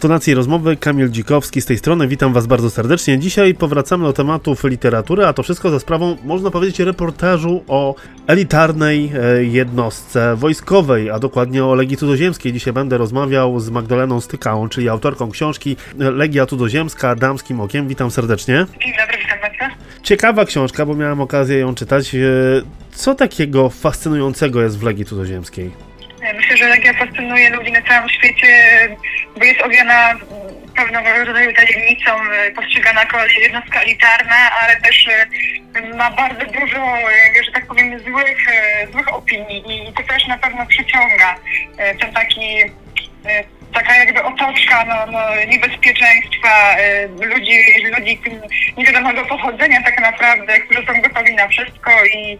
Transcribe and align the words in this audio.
Tonacji 0.00 0.34
rozmowy 0.34 0.76
Kamil 0.76 1.10
Dzikowski 1.10 1.60
z 1.60 1.66
tej 1.66 1.78
strony, 1.78 2.08
witam 2.08 2.32
Was 2.32 2.46
bardzo 2.46 2.70
serdecznie. 2.70 3.18
Dzisiaj 3.18 3.54
powracamy 3.54 4.04
do 4.04 4.12
tematów 4.12 4.64
literatury, 4.64 5.26
a 5.26 5.32
to 5.32 5.42
wszystko 5.42 5.70
za 5.70 5.80
sprawą, 5.80 6.16
można 6.24 6.50
powiedzieć, 6.50 6.80
reportażu 6.80 7.64
o 7.68 7.94
elitarnej 8.26 9.12
e, 9.14 9.44
jednostce 9.44 10.36
wojskowej, 10.36 11.10
a 11.10 11.18
dokładnie 11.18 11.64
o 11.64 11.74
Legii 11.74 11.96
Cudzoziemskiej. 11.96 12.52
Dzisiaj 12.52 12.72
będę 12.72 12.98
rozmawiał 12.98 13.60
z 13.60 13.70
Magdaleną 13.70 14.20
Stykałą, 14.20 14.68
czyli 14.68 14.88
autorką 14.88 15.30
książki 15.30 15.76
Legia 15.98 16.46
Cudzoziemska 16.46 17.14
Damskim 17.14 17.60
Okiem. 17.60 17.88
Witam 17.88 18.10
serdecznie. 18.10 18.66
Dzień 18.82 18.92
dobry, 19.00 19.18
witam 19.22 19.38
Państwa. 19.40 19.68
Ciekawa 20.02 20.44
książka, 20.44 20.86
bo 20.86 20.94
miałem 20.94 21.20
okazję 21.20 21.58
ją 21.58 21.74
czytać. 21.74 22.14
E, 22.14 22.18
Co 22.92 23.14
takiego 23.14 23.70
fascynującego 23.70 24.62
jest 24.62 24.78
w 24.78 24.82
Legii 24.82 25.04
Cudzoziemskiej? 25.04 25.89
Myślę, 26.34 26.56
że 26.56 26.68
Legia 26.68 26.92
fascynuje 26.92 27.50
ludzi 27.50 27.72
na 27.72 27.82
całym 27.82 28.08
świecie, 28.08 28.48
bo 29.36 29.44
jest 29.44 29.62
owiana 29.62 30.14
pewnego 30.76 31.24
rodzaju 31.24 31.52
tajemnicą, 31.52 32.10
postrzegana 32.56 33.00
jako 33.00 33.26
jednostka 33.26 33.80
elitarna, 33.80 34.50
ale 34.50 34.76
też 34.76 35.08
e, 35.08 35.96
ma 35.96 36.10
bardzo 36.10 36.44
dużo, 36.44 36.98
e, 36.98 37.44
że 37.44 37.52
tak 37.52 37.66
powiem, 37.66 37.98
złych, 37.98 38.48
e, 38.48 38.86
złych 38.92 39.14
opinii 39.14 39.88
i 39.88 39.92
to 39.92 40.02
też 40.02 40.26
na 40.26 40.38
pewno 40.38 40.66
przyciąga. 40.66 41.36
E, 41.78 41.94
ten 41.94 42.12
taki 42.12 42.60
e, 43.26 43.59
taka 43.80 43.96
jakby 43.96 44.22
otoczka 44.22 44.84
no, 44.84 45.12
no, 45.12 45.20
niebezpieczeństwa, 45.48 46.76
e, 46.78 47.06
ludzi, 47.06 47.58
ludzi 47.98 48.20
niewiadomego 48.76 49.24
pochodzenia 49.24 49.82
tak 49.82 50.00
naprawdę, 50.00 50.60
którzy 50.60 50.86
są 50.86 51.00
gotowi 51.00 51.34
na 51.34 51.48
wszystko 51.48 51.90
i 52.04 52.38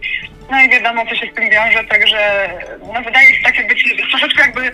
no 0.51 0.61
i 0.61 0.69
wiadomo, 0.69 1.05
co 1.05 1.15
się 1.15 1.31
z 1.31 1.35
tym 1.35 1.49
wiąże, 1.49 1.83
także 1.83 2.49
no, 2.93 3.01
wydaje 3.01 3.35
się 3.35 3.43
takie 3.43 3.63
być 3.63 3.83
troszeczkę 4.09 4.41
jakby 4.41 4.71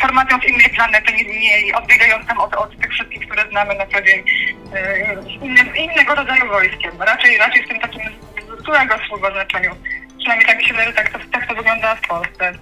formacją 0.00 0.38
z 0.40 0.48
innej 0.48 0.70
planety, 0.70 1.12
nie, 1.12 1.62
nie 1.62 1.74
odbiegającą 1.74 2.38
od, 2.38 2.54
od 2.54 2.80
tych 2.80 2.92
wszystkich, 2.92 3.26
które 3.26 3.48
znamy 3.50 3.74
na 3.74 3.86
co 3.86 4.02
dzień, 4.02 4.24
innym, 5.42 5.76
innego 5.76 6.14
rodzaju 6.14 6.48
wojskiem. 6.48 7.02
Raczej, 7.02 7.38
raczej 7.38 7.64
w 7.64 7.68
tym 7.68 7.80
takim 7.80 8.02
złego 8.64 8.94
słowa 9.08 9.30
znaczeniu. 9.30 9.76
Przynajmniej 10.18 10.46
tak 10.46 10.58
mi 10.58 10.64
się 10.64 10.74
wydaje, 10.74 10.92
tak 10.92 11.12
to, 11.12 11.18
tak 11.32 11.46
to 11.46 11.54
wygląda 11.54 11.94
w 11.94 12.08
Polsce. 12.08 12.52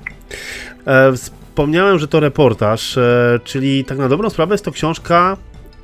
E, 0.86 1.12
wspomniałem, 1.61 1.98
że 1.98 2.08
to 2.08 2.20
reportaż, 2.20 2.98
e, 2.98 3.41
czyli 3.44 3.84
tak 3.84 3.98
na 3.98 4.08
dobrą 4.08 4.30
sprawę 4.30 4.55
jest 4.55 4.64
to 4.64 4.72
książka, 4.72 5.36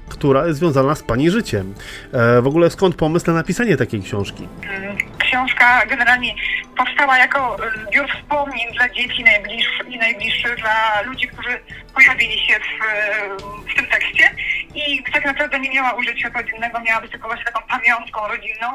która 0.08 0.46
jest 0.46 0.58
związana 0.58 0.94
z 0.94 1.02
Pani 1.02 1.30
życiem. 1.30 1.74
E, 2.12 2.42
w 2.42 2.46
ogóle 2.46 2.70
skąd 2.70 2.94
pomysł 2.94 3.26
na 3.26 3.32
napisanie 3.32 3.76
takiej 3.76 4.02
książki? 4.02 4.48
Mm, 4.62 4.96
Książka 5.18 5.86
generalnie 5.86 6.34
powstała 6.76 7.18
jako 7.18 7.56
zbiór 7.88 8.06
wspomnień 8.08 8.74
dla 8.74 8.88
dzieci 8.88 9.24
najbliższych 9.24 9.88
i 9.88 9.98
najbliższych, 9.98 10.56
dla 10.56 11.02
ludzi, 11.02 11.28
którzy 11.28 11.58
pojawili 11.94 12.38
się 12.46 12.54
w, 12.54 13.72
w 13.72 13.74
tym 13.76 13.86
tekście 13.86 14.30
i 14.74 15.02
tak 15.12 15.24
naprawdę 15.24 15.60
nie 15.60 15.70
miała 15.70 15.92
użycia 15.92 16.30
codziennego, 16.30 16.80
miała 16.80 17.00
być 17.00 17.10
tylko 17.10 17.28
właśnie 17.28 17.44
taką 17.44 17.60
pamiątką 17.68 18.28
rodzinną, 18.28 18.66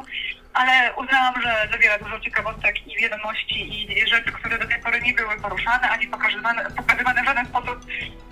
ale 0.54 0.94
uznałam, 0.94 1.42
że 1.42 1.68
zawiera 1.72 1.98
dużo 1.98 2.20
ciekawostek 2.20 2.88
i 2.88 3.02
wiadomości 3.02 3.92
i 3.92 4.08
rzeczy, 4.08 4.32
które 4.32 4.58
do 4.60 4.68
tej 4.68 4.80
pory 4.80 5.02
nie 5.02 5.14
były 5.14 5.42
poruszane, 5.42 5.90
ani 5.90 6.08
pokazywane, 6.08 6.72
pokazywane 6.78 7.22
w 7.24 7.26
żaden 7.26 7.46
sposób. 7.46 7.86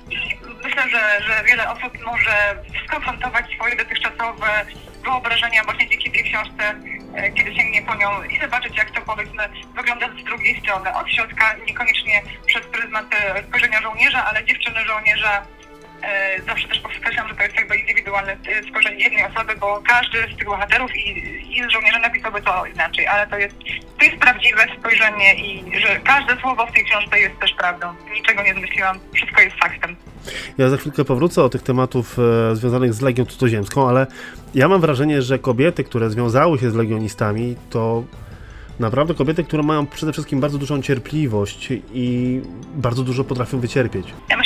I 0.09 0.17
myślę, 0.63 0.89
że, 0.89 1.23
że 1.23 1.43
wiele 1.43 1.69
osób 1.71 2.05
może 2.05 2.63
skonfrontować 2.87 3.45
swoje 3.55 3.75
dotychczasowe 3.75 4.65
wyobrażenia 5.03 5.63
właśnie 5.63 5.89
dzięki 5.89 6.11
tej 6.11 6.23
książce, 6.23 6.75
e, 7.15 7.31
kiedy 7.31 7.55
sięgnie 7.55 7.81
po 7.81 7.95
nią 7.95 8.23
i 8.23 8.39
zobaczyć, 8.39 8.77
jak 8.77 8.91
to 8.91 9.01
powiedzmy 9.01 9.49
wygląda 9.75 10.09
z 10.09 10.23
drugiej 10.23 10.61
strony. 10.61 10.93
Od 10.93 11.11
środka, 11.11 11.55
niekoniecznie 11.67 12.21
przez 12.45 12.65
pryzmat 12.65 13.05
e, 13.13 13.43
spojrzenia 13.43 13.81
żołnierza, 13.81 14.25
ale 14.25 14.45
dziewczyny 14.45 14.85
żołnierza 14.85 15.45
zawsze 16.47 16.67
też 16.67 16.79
podkreślam, 16.79 17.27
że 17.27 17.35
to 17.35 17.43
jest 17.43 17.55
jakby 17.55 17.77
indywidualne 17.77 18.31
e, 18.31 18.63
spojrzenie 18.69 19.03
jednej 19.03 19.25
osoby, 19.25 19.55
bo 19.59 19.81
każdy 19.87 20.17
z 20.33 20.37
tych 20.37 20.47
bohaterów 20.47 20.95
i, 20.95 21.09
i 21.57 21.71
żołnierzy 21.71 21.99
napisałby 21.99 22.41
to 22.41 22.65
inaczej, 22.65 23.07
ale 23.07 23.27
to 23.27 23.37
jest, 23.37 23.55
to 23.99 24.05
jest 24.05 24.17
prawdziwe 24.17 24.65
spojrzenie 24.79 25.35
i 25.35 25.79
że 25.81 25.99
każde 25.99 26.41
słowo 26.41 26.67
w 26.67 26.71
tej 26.71 26.85
książce 26.85 27.19
jest 27.19 27.39
też 27.39 27.53
prawdą. 27.53 27.93
Niczego 28.13 28.43
nie 28.43 28.53
zmyśliłam, 28.53 28.99
wszystko 29.13 29.41
jest 29.41 29.55
faktem. 29.55 29.95
Ja 30.57 30.69
za 30.69 30.77
chwilkę 30.77 31.05
powrócę 31.05 31.41
do 31.41 31.49
tych 31.49 31.63
tematów 31.63 32.17
e, 32.51 32.55
związanych 32.55 32.93
z 32.93 33.01
Legią 33.01 33.25
Cudzoziemską, 33.25 33.89
ale 33.89 34.07
ja 34.55 34.67
mam 34.67 34.81
wrażenie, 34.81 35.21
że 35.21 35.39
kobiety, 35.39 35.83
które 35.83 36.09
związały 36.09 36.59
się 36.59 36.71
z 36.71 36.75
legionistami, 36.75 37.55
to 37.69 38.03
naprawdę 38.79 39.13
kobiety, 39.13 39.43
które 39.43 39.63
mają 39.63 39.87
przede 39.87 40.13
wszystkim 40.13 40.39
bardzo 40.39 40.57
dużą 40.57 40.81
cierpliwość 40.81 41.69
i 41.93 42.41
bardzo 42.75 43.03
dużo 43.03 43.23
potrafią 43.23 43.59
wycierpieć. 43.59 44.13
Ja 44.29 44.37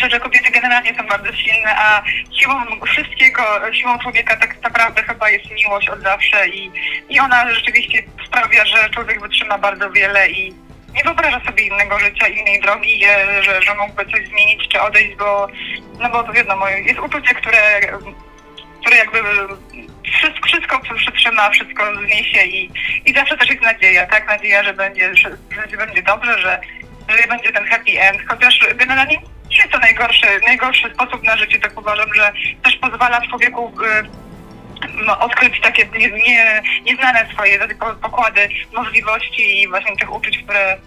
generalnie 0.64 0.96
są 0.98 1.08
bardzo 1.08 1.36
silne, 1.36 1.76
a 1.78 2.04
siłą 2.40 2.56
wszystkiego, 2.86 3.44
siłą 3.74 4.00
człowieka 4.00 4.36
tak 4.36 4.62
naprawdę 4.62 5.04
chyba 5.04 5.30
jest 5.30 5.52
miłość 5.52 5.90
od 5.90 6.02
zawsze 6.02 6.48
i, 6.48 6.72
i 7.10 7.20
ona 7.20 7.54
rzeczywiście 7.54 8.04
sprawia, 8.26 8.66
że 8.66 8.90
człowiek 8.90 9.22
wytrzyma 9.22 9.58
bardzo 9.58 9.92
wiele 9.92 10.30
i 10.30 10.54
nie 10.94 11.04
wyobraża 11.04 11.42
sobie 11.46 11.64
innego 11.64 12.00
życia, 12.00 12.28
innej 12.28 12.62
drogi, 12.62 13.06
że, 13.42 13.62
że 13.62 13.76
mógłby 13.76 14.06
coś 14.06 14.28
zmienić 14.28 14.68
czy 14.68 14.82
odejść, 14.82 15.16
bo 15.16 15.48
no 16.00 16.10
bo 16.10 16.24
to 16.24 16.34
wiadomo, 16.34 16.70
jest 16.70 17.00
uczucie, 17.00 17.36
które, 17.36 17.82
które 18.82 18.98
jakby 18.98 19.20
wszystko, 20.18 20.48
wszystko 20.48 20.80
przytrzyma, 20.80 21.50
wszystko 21.50 21.84
zniesie 21.96 22.46
i, 22.46 22.72
i 23.06 23.14
zawsze 23.14 23.38
też 23.38 23.50
jest 23.50 23.62
nadzieja, 23.62 24.06
tak? 24.08 24.28
Nadzieja, 24.28 24.64
że 24.64 24.74
będzie, 24.74 25.16
że, 25.16 25.38
że 25.72 25.78
będzie 25.78 26.04
dobrze, 26.04 26.40
że, 26.40 26.62
że 27.10 27.28
będzie 27.28 27.52
ten 27.52 27.66
happy 27.66 28.02
end, 28.02 28.22
chociaż 28.30 28.60
generalnie 28.76 29.18
nie 29.50 29.58
jest 29.58 29.72
to 29.72 29.80
najgorszy, 29.80 30.28
najgorszy 30.48 30.90
sposób 30.94 31.24
na 31.24 31.38
życie, 31.38 31.60
tak 31.60 31.80
uważam, 31.80 32.14
że 32.16 32.32
też 32.64 32.76
pozwala 32.76 33.22
człowieku 33.22 33.72
y, 33.82 34.08
no, 35.06 35.20
odkryć 35.20 35.62
takie 35.62 35.86
nie, 36.00 36.10
nie, 36.12 36.62
nieznane 36.86 37.28
swoje 37.34 37.60
po- 37.80 37.96
pokłady 37.96 38.50
możliwości 38.74 39.62
i 39.62 39.68
właśnie 39.68 39.98
tych 39.98 40.16
uczuć, 40.16 40.38
które, 40.38 40.78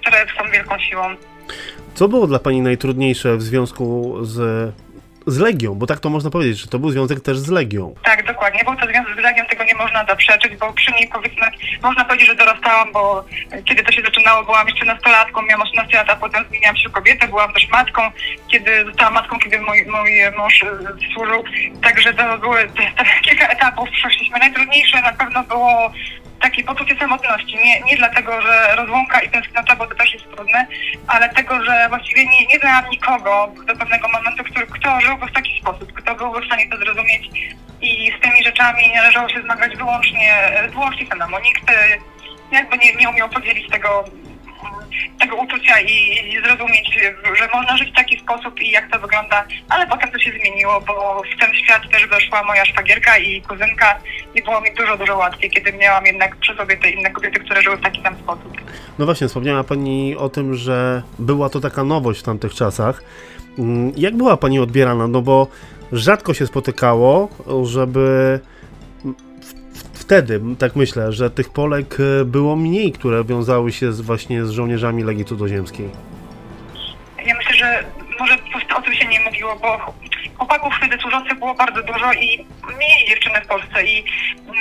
które 0.00 0.26
są 0.38 0.50
wielką 0.50 0.78
siłą. 0.78 1.16
Co 1.94 2.08
było 2.08 2.26
dla 2.26 2.38
Pani 2.38 2.60
najtrudniejsze 2.60 3.36
w 3.36 3.42
związku 3.42 4.16
z, 4.24 4.38
z 5.28 5.38
Legią? 5.38 5.74
Bo 5.74 5.86
tak 5.86 6.00
to 6.00 6.10
można 6.10 6.30
powiedzieć, 6.30 6.58
że 6.58 6.66
to 6.66 6.78
był 6.78 6.90
związek 6.90 7.20
też 7.20 7.38
z 7.38 7.48
Legią. 7.48 7.94
Tak, 8.04 8.26
dokładnie. 8.26 8.64
Był 8.64 8.76
to 8.76 8.86
związek 8.86 9.14
z 9.14 9.18
Legiem, 9.18 9.46
tego 9.46 9.64
nie 9.64 9.74
można 9.74 10.04
zaprzeczyć, 10.04 10.56
bo 10.56 10.72
przy 10.72 10.92
niej 10.92 11.08
powiedzmy, 11.12 11.46
można 11.82 12.04
powiedzieć, 12.04 12.28
że 12.28 12.34
dorastałam, 12.34 12.92
bo 12.92 13.24
kiedy 13.64 13.82
to 13.82 13.92
się 13.92 14.02
zaczynało, 14.02 14.44
byłam 14.44 14.68
jeszcze 14.68 14.84
nastolatką, 14.84 15.42
miałam 15.42 15.62
18 15.62 15.96
lat, 15.96 16.10
a 16.10 16.16
potem 16.16 16.44
zmieniłam 16.48 16.76
się 16.76 16.90
kobietę, 16.90 17.28
byłam 17.28 17.52
też 17.52 17.68
matką, 17.68 18.02
kiedy 18.52 18.84
zostałam 18.84 19.14
matką, 19.14 19.38
kiedy 19.38 19.60
mój, 19.60 19.86
mój 19.86 20.10
mąż 20.36 20.62
e, 20.62 20.68
służył. 21.14 21.44
Także 21.82 22.14
to 22.14 22.38
były 22.38 22.68
te, 22.68 23.04
te 23.04 23.04
kilka 23.22 23.48
etapów 23.48 23.88
przeszliśmy. 23.90 24.38
Najtrudniejsze 24.38 25.02
na 25.02 25.12
pewno 25.12 25.44
było 25.44 25.92
takie 26.40 26.64
poczucie 26.64 26.96
samotności. 26.96 27.56
Nie, 27.56 27.80
nie 27.80 27.96
dlatego, 27.96 28.42
że 28.42 28.76
rozłąka 28.76 29.20
i 29.20 29.30
tęsknota, 29.30 29.76
bo 29.76 29.86
to 29.86 29.94
też 29.94 30.14
jest 30.14 30.30
trudne, 30.30 30.66
ale 31.06 31.28
tego, 31.28 31.64
że 31.64 31.86
właściwie 31.88 32.26
nie, 32.26 32.46
nie 32.46 32.58
znałam 32.58 32.90
nikogo 32.90 33.52
do 33.66 33.76
pewnego 33.76 34.08
momentu, 34.08 34.44
który, 34.44 34.66
kto 34.66 35.00
żyłby 35.00 35.26
w 35.26 35.32
taki 35.32 35.60
sposób, 35.60 35.92
kto 35.92 36.14
byłby 36.14 36.40
w 36.40 36.46
stanie 36.46 36.70
to 36.70 36.76
zrozumieć 36.76 37.30
i 37.80 38.12
z 38.18 38.22
tymi 38.22 38.44
rzeczami 38.44 38.92
należało 38.94 39.28
się 39.28 39.42
zmagać 39.42 39.76
wyłącznie, 39.76 40.34
wyłącznie 40.72 41.06
samemu. 41.06 41.38
Nikt 41.38 41.70
e, 41.70 41.74
jakby 42.52 42.78
nie, 42.78 42.94
nie 42.94 43.10
umiał 43.10 43.28
podzielić 43.28 43.70
tego, 43.70 44.04
tego 45.20 45.36
uczucia 45.36 45.80
i, 45.80 45.92
i 46.32 46.42
zrozumieć, 46.44 46.98
że 47.38 47.48
można 47.54 47.76
żyć 47.76 47.90
w 47.90 47.96
taki 47.96 48.18
sposób 48.20 48.60
i 48.60 48.70
jak 48.70 48.90
to 48.90 48.98
wygląda, 48.98 49.44
ale 49.68 49.86
potem 49.86 50.10
to 50.10 50.18
się 50.18 50.30
zmieniło, 50.40 50.80
bo 50.80 51.22
w 51.36 51.40
ten 51.40 51.54
świat 51.54 51.82
też 51.92 52.06
weszła 52.06 52.42
moja 52.42 52.64
szwagierka 52.64 53.18
i 53.18 53.42
kuzynka 53.42 53.98
i 54.34 54.42
było 54.42 54.60
mi 54.60 54.74
dużo, 54.74 54.96
dużo 54.96 55.16
łatwiej, 55.16 55.50
kiedy 55.50 55.72
miałam 55.72 56.06
jednak 56.06 56.36
przy 56.36 56.54
sobie 56.54 56.76
te 56.76 56.90
inne 56.90 57.10
kobiety, 57.10 57.40
które 57.40 57.62
żyły 57.62 57.76
w 57.76 57.82
taki 57.82 58.02
sam 58.02 58.16
sposób. 58.16 58.52
No 58.98 59.04
właśnie, 59.04 59.28
wspomniała 59.28 59.64
Pani 59.64 60.16
o 60.16 60.28
tym, 60.28 60.54
że 60.54 61.02
była 61.18 61.48
to 61.50 61.60
taka 61.60 61.84
nowość 61.84 62.20
w 62.20 62.22
tamtych 62.22 62.54
czasach. 62.54 63.02
Mm, 63.58 63.92
Jak 63.96 64.16
była 64.16 64.36
Pani 64.36 64.58
odbierana? 64.58 65.08
No 65.08 65.22
bo 65.22 65.46
rzadko 65.92 66.34
się 66.34 66.46
spotykało, 66.46 67.28
żeby 67.64 68.40
wtedy, 70.08 70.40
tak 70.58 70.76
myślę, 70.76 71.12
że 71.12 71.30
tych 71.30 71.50
Polek 71.50 71.96
e, 72.00 72.24
było 72.24 72.56
mniej, 72.56 72.92
które 72.92 73.24
wiązały 73.24 73.72
się 73.72 73.92
z, 73.92 74.00
właśnie 74.00 74.44
z 74.44 74.50
żołnierzami 74.50 75.04
Legii 75.04 75.24
Cudzoziemskiej. 75.24 75.90
Ja 77.26 77.34
myślę, 77.36 77.56
że 77.56 77.84
może 78.20 78.38
po 78.68 78.76
o 78.76 78.82
tym 78.82 78.94
się 78.94 79.06
nie 79.08 79.20
mówiło, 79.20 79.56
bo 79.62 79.94
chłopaków 80.38 80.74
wtedy 80.76 80.98
służących 81.02 81.38
było 81.38 81.54
bardzo 81.54 81.82
dużo 81.82 82.12
i 82.12 82.46
mniej 82.76 83.08
dziewczyny 83.08 83.40
w 83.40 83.46
Polsce 83.46 83.84
i 83.84 84.04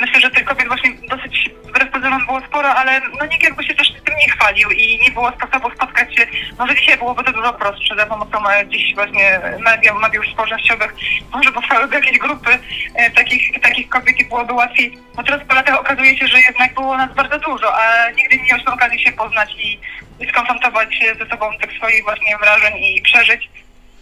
myślę, 0.01 0.21
że 0.21 0.31
tych 0.31 0.45
kobiet 0.45 0.67
właśnie 0.67 0.91
dosyć 1.09 1.49
wbrew 1.63 1.91
pozorom 1.91 2.25
było 2.25 2.41
sporo, 2.41 2.69
ale 2.69 3.01
no 3.19 3.25
nikt 3.25 3.43
jakby 3.43 3.63
się 3.63 3.75
też 3.75 3.87
tym 4.05 4.15
nie 4.15 4.31
chwalił 4.31 4.71
i 4.71 4.99
nie 5.05 5.11
było 5.11 5.31
sposobu 5.31 5.71
spotkać 5.71 6.15
się. 6.15 6.27
Może 6.59 6.75
dzisiaj 6.75 6.97
byłoby 6.97 7.23
to 7.23 7.31
dużo 7.31 7.53
prostsze 7.53 7.95
za 7.95 8.05
pomocą 8.05 8.49
e, 8.49 8.67
dziś 8.67 8.95
właśnie 8.95 9.41
mediów, 9.59 10.01
mediów 10.01 10.25
społecznościowych. 10.27 10.95
Może 11.33 11.51
powstałyby 11.51 11.95
jakieś 11.95 12.17
grupy 12.17 12.59
e, 12.95 13.11
takich, 13.11 13.61
takich 13.61 13.89
kobiet 13.89 14.19
i 14.19 14.25
byłoby 14.25 14.53
łatwiej. 14.53 14.97
Bo 15.15 15.23
teraz 15.23 15.41
po 15.47 15.55
latach 15.55 15.79
okazuje 15.79 16.17
się, 16.17 16.27
że 16.27 16.39
jednak 16.39 16.73
było 16.73 16.97
nas 16.97 17.13
bardzo 17.13 17.39
dużo, 17.39 17.77
a 17.77 18.09
nigdy 18.11 18.37
nie 18.37 18.43
mieliśmy 18.43 18.73
okazji 18.73 18.99
się 18.99 19.11
poznać 19.11 19.55
i, 19.55 19.79
i 20.19 20.29
skonfrontować 20.29 20.95
się 20.95 21.15
ze 21.15 21.25
sobą 21.25 21.57
tych 21.61 21.77
swoich 21.77 22.03
właśnie 22.03 22.37
wrażeń 22.37 22.73
i 22.77 23.01
przeżyć. 23.01 23.49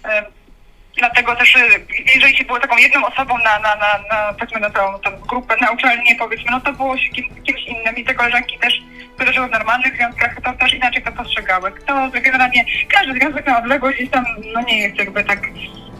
E, 0.05 0.25
Dlatego 0.97 1.35
też, 1.35 1.55
y, 1.55 1.59
jeżeli 2.15 2.37
się 2.37 2.43
było 2.43 2.59
taką 2.59 2.77
jedną 2.77 3.05
osobą 3.05 3.37
na, 3.37 3.59
na, 3.59 3.75
na, 3.75 3.99
na 4.09 4.33
powiedzmy 4.33 4.59
na 4.59 4.69
całą 4.69 4.99
tą 4.99 5.11
grupę 5.11 5.55
na 5.61 5.71
uczelnię, 5.71 6.15
powiedzmy, 6.19 6.51
no 6.51 6.61
to 6.61 6.73
było 6.73 6.97
się 6.97 7.09
kim, 7.09 7.43
kimś 7.43 7.63
innym 7.63 7.95
i 7.95 8.03
te 8.03 8.15
koleżanki 8.15 8.59
też, 8.59 8.81
które 9.15 9.33
żyły 9.33 9.47
w 9.47 9.51
normalnych 9.51 9.95
związkach, 9.95 10.41
to 10.41 10.53
też 10.53 10.73
inaczej 10.73 11.03
to 11.03 11.11
postrzegały. 11.11 11.71
To 11.71 12.09
generalnie 12.11 12.65
każdy 12.89 13.13
związek 13.13 13.47
na 13.47 13.57
odległość 13.57 13.97
gdzieś 13.97 14.09
tam 14.09 14.25
no 14.53 14.61
nie 14.61 14.79
jest 14.79 14.97
jakby 14.97 15.23
tak 15.23 15.39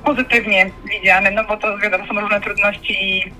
pozytywnie 0.05 0.71
widziany, 0.85 1.31
no 1.31 1.43
bo 1.43 1.57
to 1.57 1.77
wiadomo, 1.77 2.07
są 2.07 2.19
różne 2.19 2.41
trudności 2.41 2.93
i 3.03 3.33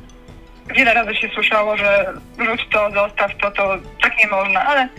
wiele 0.75 0.93
razy 0.93 1.15
się 1.15 1.29
słyszało, 1.29 1.77
że 1.77 2.13
rzuć 2.45 2.67
to, 2.71 2.91
zostaw 2.91 3.31
to, 3.41 3.51
to 3.51 3.77
tak 4.01 4.17
nie 4.23 4.27
można, 4.27 4.65
ale 4.65 4.89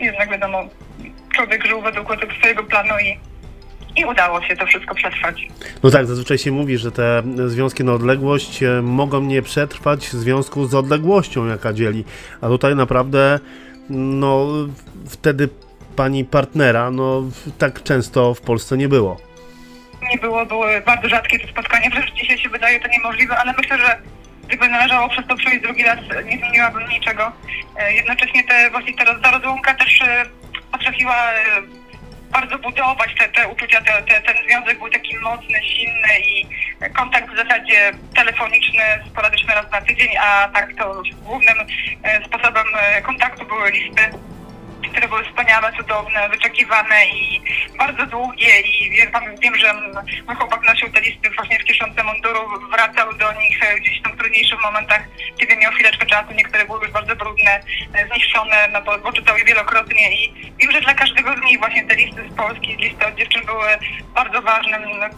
jednak 0.00 0.30
wiadomo, 0.30 0.64
człowiek 1.34 1.66
żył 1.66 1.80
według 1.80 2.08
swojego 2.38 2.64
planu 2.64 2.94
i, 2.98 3.18
i 3.96 4.04
udało 4.04 4.42
się 4.42 4.56
to 4.56 4.66
wszystko 4.66 4.94
przetrwać. 4.94 5.46
No 5.82 5.90
tak, 5.90 6.06
zazwyczaj 6.06 6.38
się 6.38 6.52
mówi, 6.52 6.78
że 6.78 6.92
te 6.92 7.22
związki 7.46 7.84
na 7.84 7.92
odległość 7.92 8.62
e, 8.62 8.82
mogą 8.82 9.20
nie 9.20 9.42
przetrwać 9.42 10.06
w 10.06 10.12
związku 10.12 10.66
z 10.66 10.74
odległością, 10.74 11.46
jaka 11.46 11.72
dzieli. 11.72 12.04
A 12.40 12.46
tutaj 12.48 12.76
naprawdę, 12.76 13.40
no, 13.90 14.46
wtedy 15.08 15.48
pani 15.96 16.24
partnera, 16.24 16.90
no, 16.90 17.22
tak 17.58 17.82
często 17.82 18.34
w 18.34 18.40
Polsce 18.40 18.76
nie 18.76 18.88
było. 18.88 19.20
Nie 20.10 20.18
było, 20.18 20.46
były 20.46 20.80
bardzo 20.86 21.08
rzadkie 21.08 21.38
te 21.38 21.48
spotkania, 21.48 21.90
wręcz 21.90 22.12
dzisiaj 22.14 22.38
się 22.38 22.48
wydaje 22.48 22.80
to 22.80 22.88
niemożliwe, 22.88 23.38
ale 23.38 23.54
myślę, 23.58 23.78
że 23.78 23.98
gdyby 24.48 24.68
należało 24.68 25.08
przez 25.08 25.26
to 25.26 25.36
przejść 25.36 25.60
drugi 25.62 25.82
raz, 25.82 25.98
nie 26.26 26.38
zmieniłabym 26.38 26.88
niczego. 26.88 27.32
E, 27.76 27.94
Jednocześnie 27.94 28.44
te, 28.44 28.70
właśnie 28.70 28.94
ta, 28.94 29.04
roz- 29.04 29.20
ta 29.22 29.30
rozłąka 29.30 29.74
też 29.74 30.02
e, 30.02 30.24
potrafiła 30.72 31.14
bardzo 32.30 32.58
budować 32.58 33.14
te, 33.18 33.28
te 33.28 33.48
uczucia, 33.48 33.80
te, 33.80 34.02
te, 34.02 34.20
ten 34.20 34.44
związek 34.46 34.78
był 34.78 34.90
taki 34.90 35.16
mocny, 35.16 35.60
silny 35.64 36.20
i 36.26 36.46
kontakt 36.94 37.30
w 37.32 37.36
zasadzie 37.36 37.92
telefoniczny, 38.14 38.82
sporadyczny 39.10 39.54
raz 39.54 39.70
na 39.70 39.80
tydzień, 39.80 40.08
a 40.20 40.48
tak 40.48 40.74
to 40.76 41.02
głównym 41.22 41.58
e, 42.02 42.24
sposobem 42.24 42.66
e, 42.80 43.02
kontaktu 43.02 43.46
były 43.46 43.70
listy 43.70 44.10
które 44.90 45.08
były 45.08 45.24
wspaniałe, 45.24 45.72
cudowne, 45.72 46.28
wyczekiwane 46.28 47.06
i 47.06 47.42
bardzo 47.78 48.06
długie 48.06 48.60
i 48.60 48.90
wiem, 48.90 49.10
wiem 49.40 49.56
że 49.56 49.74
mój 50.26 50.36
chłopak 50.36 50.62
nosił 50.62 50.92
te 50.92 51.00
listy 51.00 51.30
właśnie 51.30 51.58
w 51.58 51.64
kieszonce 51.64 52.04
munduru, 52.04 52.40
wracał 52.70 53.14
do 53.14 53.32
nich 53.32 53.64
e, 53.64 53.80
gdzieś 53.80 54.02
tam 54.02 54.12
w 54.12 54.16
trudniejszych 54.16 54.62
momentach, 54.62 55.02
kiedy 55.38 55.56
miał 55.56 55.72
chwileczkę 55.72 56.06
czasu, 56.06 56.32
niektóre 56.34 56.64
były 56.64 56.80
e, 57.94 58.08
zniszczone, 58.08 58.68
no 58.72 58.82
bo, 58.82 58.98
bo 58.98 59.12
czytał 59.12 59.38
je 59.38 59.44
wielokrotnie 59.44 60.24
i 60.24 60.52
wiem, 60.58 60.72
że 60.72 60.80
dla 60.80 60.94
każdego 60.94 61.36
z 61.36 61.40
nich 61.40 61.58
właśnie 61.58 61.86
te 61.86 61.96
listy 61.96 62.28
z 62.30 62.36
Polski, 62.36 62.76
listy 62.76 63.06
od 63.06 63.14
dziewczyn 63.14 63.46
były 63.46 63.68
bardzo 64.14 64.42
ważnym 64.42 64.84
mm, 64.84 65.10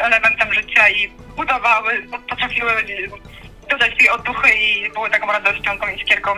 elementem 0.00 0.54
życia 0.54 0.88
i 0.88 1.08
budowały, 1.36 2.06
potrafiły 2.28 2.72
dodać 3.70 3.96
tej 3.98 4.08
otuchy 4.08 4.54
i 4.54 4.90
były 4.90 5.10
taką 5.10 5.32
radością, 5.32 5.78
tą 5.78 5.88
iskierką. 5.88 6.30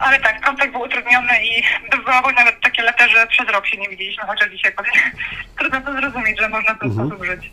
Ale 0.00 0.20
tak, 0.20 0.40
kontakt 0.44 0.72
był 0.72 0.80
utrudniony 0.80 1.44
i 1.44 1.62
bywały 1.90 2.32
nawet 2.32 2.60
takie 2.60 2.82
lata, 2.82 3.08
że 3.08 3.26
przez 3.26 3.48
rok 3.48 3.66
się 3.66 3.78
nie 3.78 3.88
widzieliśmy, 3.88 4.24
chociaż 4.26 4.50
dzisiaj. 4.50 4.72
Trudno 5.58 5.80
to 5.80 5.92
zrozumieć, 5.92 6.40
że 6.40 6.48
można 6.48 6.74
w 6.74 6.78
ten 6.78 6.92
sposób 6.92 7.24
żyć. 7.24 7.50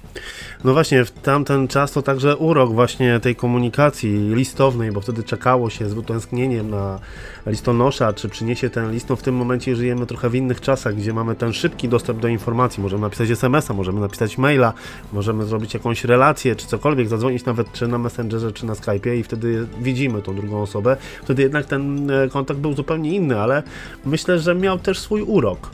No 0.63 0.73
właśnie, 0.73 1.05
w 1.05 1.11
tamten 1.11 1.67
czas 1.67 1.91
to 1.91 2.01
także 2.01 2.37
urok 2.37 2.73
właśnie 2.73 3.19
tej 3.19 3.35
komunikacji 3.35 4.09
listownej, 4.09 4.91
bo 4.91 5.01
wtedy 5.01 5.23
czekało 5.23 5.69
się 5.69 5.89
z 5.89 5.97
utęsknieniem 5.97 6.69
na 6.69 6.99
listonosza, 7.45 8.13
czy 8.13 8.29
przyniesie 8.29 8.69
ten 8.69 8.91
list. 8.91 9.09
No 9.09 9.15
w 9.15 9.21
tym 9.21 9.35
momencie 9.35 9.75
żyjemy 9.75 10.05
trochę 10.05 10.29
w 10.29 10.35
innych 10.35 10.61
czasach, 10.61 10.95
gdzie 10.95 11.13
mamy 11.13 11.35
ten 11.35 11.53
szybki 11.53 11.89
dostęp 11.89 12.19
do 12.19 12.27
informacji. 12.27 12.83
Możemy 12.83 13.01
napisać 13.01 13.29
SMS-a, 13.29 13.73
możemy 13.73 13.99
napisać 13.99 14.37
maila, 14.37 14.73
możemy 15.13 15.45
zrobić 15.45 15.73
jakąś 15.73 16.03
relację, 16.03 16.55
czy 16.55 16.67
cokolwiek, 16.67 17.07
zadzwonić 17.07 17.45
nawet 17.45 17.71
czy 17.73 17.87
na 17.87 17.97
Messengerze, 17.97 18.51
czy 18.51 18.65
na 18.65 18.73
Skype'ie 18.73 19.15
i 19.15 19.23
wtedy 19.23 19.67
widzimy 19.79 20.21
tą 20.21 20.35
drugą 20.35 20.61
osobę. 20.61 20.97
Wtedy 21.23 21.41
jednak 21.41 21.65
ten 21.65 22.11
e, 22.11 22.29
kontakt 22.37 22.59
był 22.59 22.73
zupełnie 22.73 23.15
inny, 23.15 23.41
ale 23.41 23.63
myślę, 24.05 24.39
że 24.39 24.55
miał 24.55 24.79
też 24.79 24.99
swój 24.99 25.21
urok. 25.21 25.69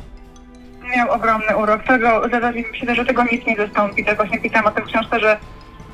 Miał 0.96 1.12
ogromny 1.12 1.58
urok. 1.58 1.84
Tego, 1.84 2.22
się, 2.74 2.96
że 2.96 3.06
tego 3.06 3.24
nic 3.32 3.46
nie 3.46 3.56
zastąpi. 3.56 4.06
Tak 4.06 4.16
właśnie 4.16 4.40
pisałam 4.40 4.66
o 4.66 4.72
tym 4.72 4.86
książce, 4.86 5.20
że 5.20 5.38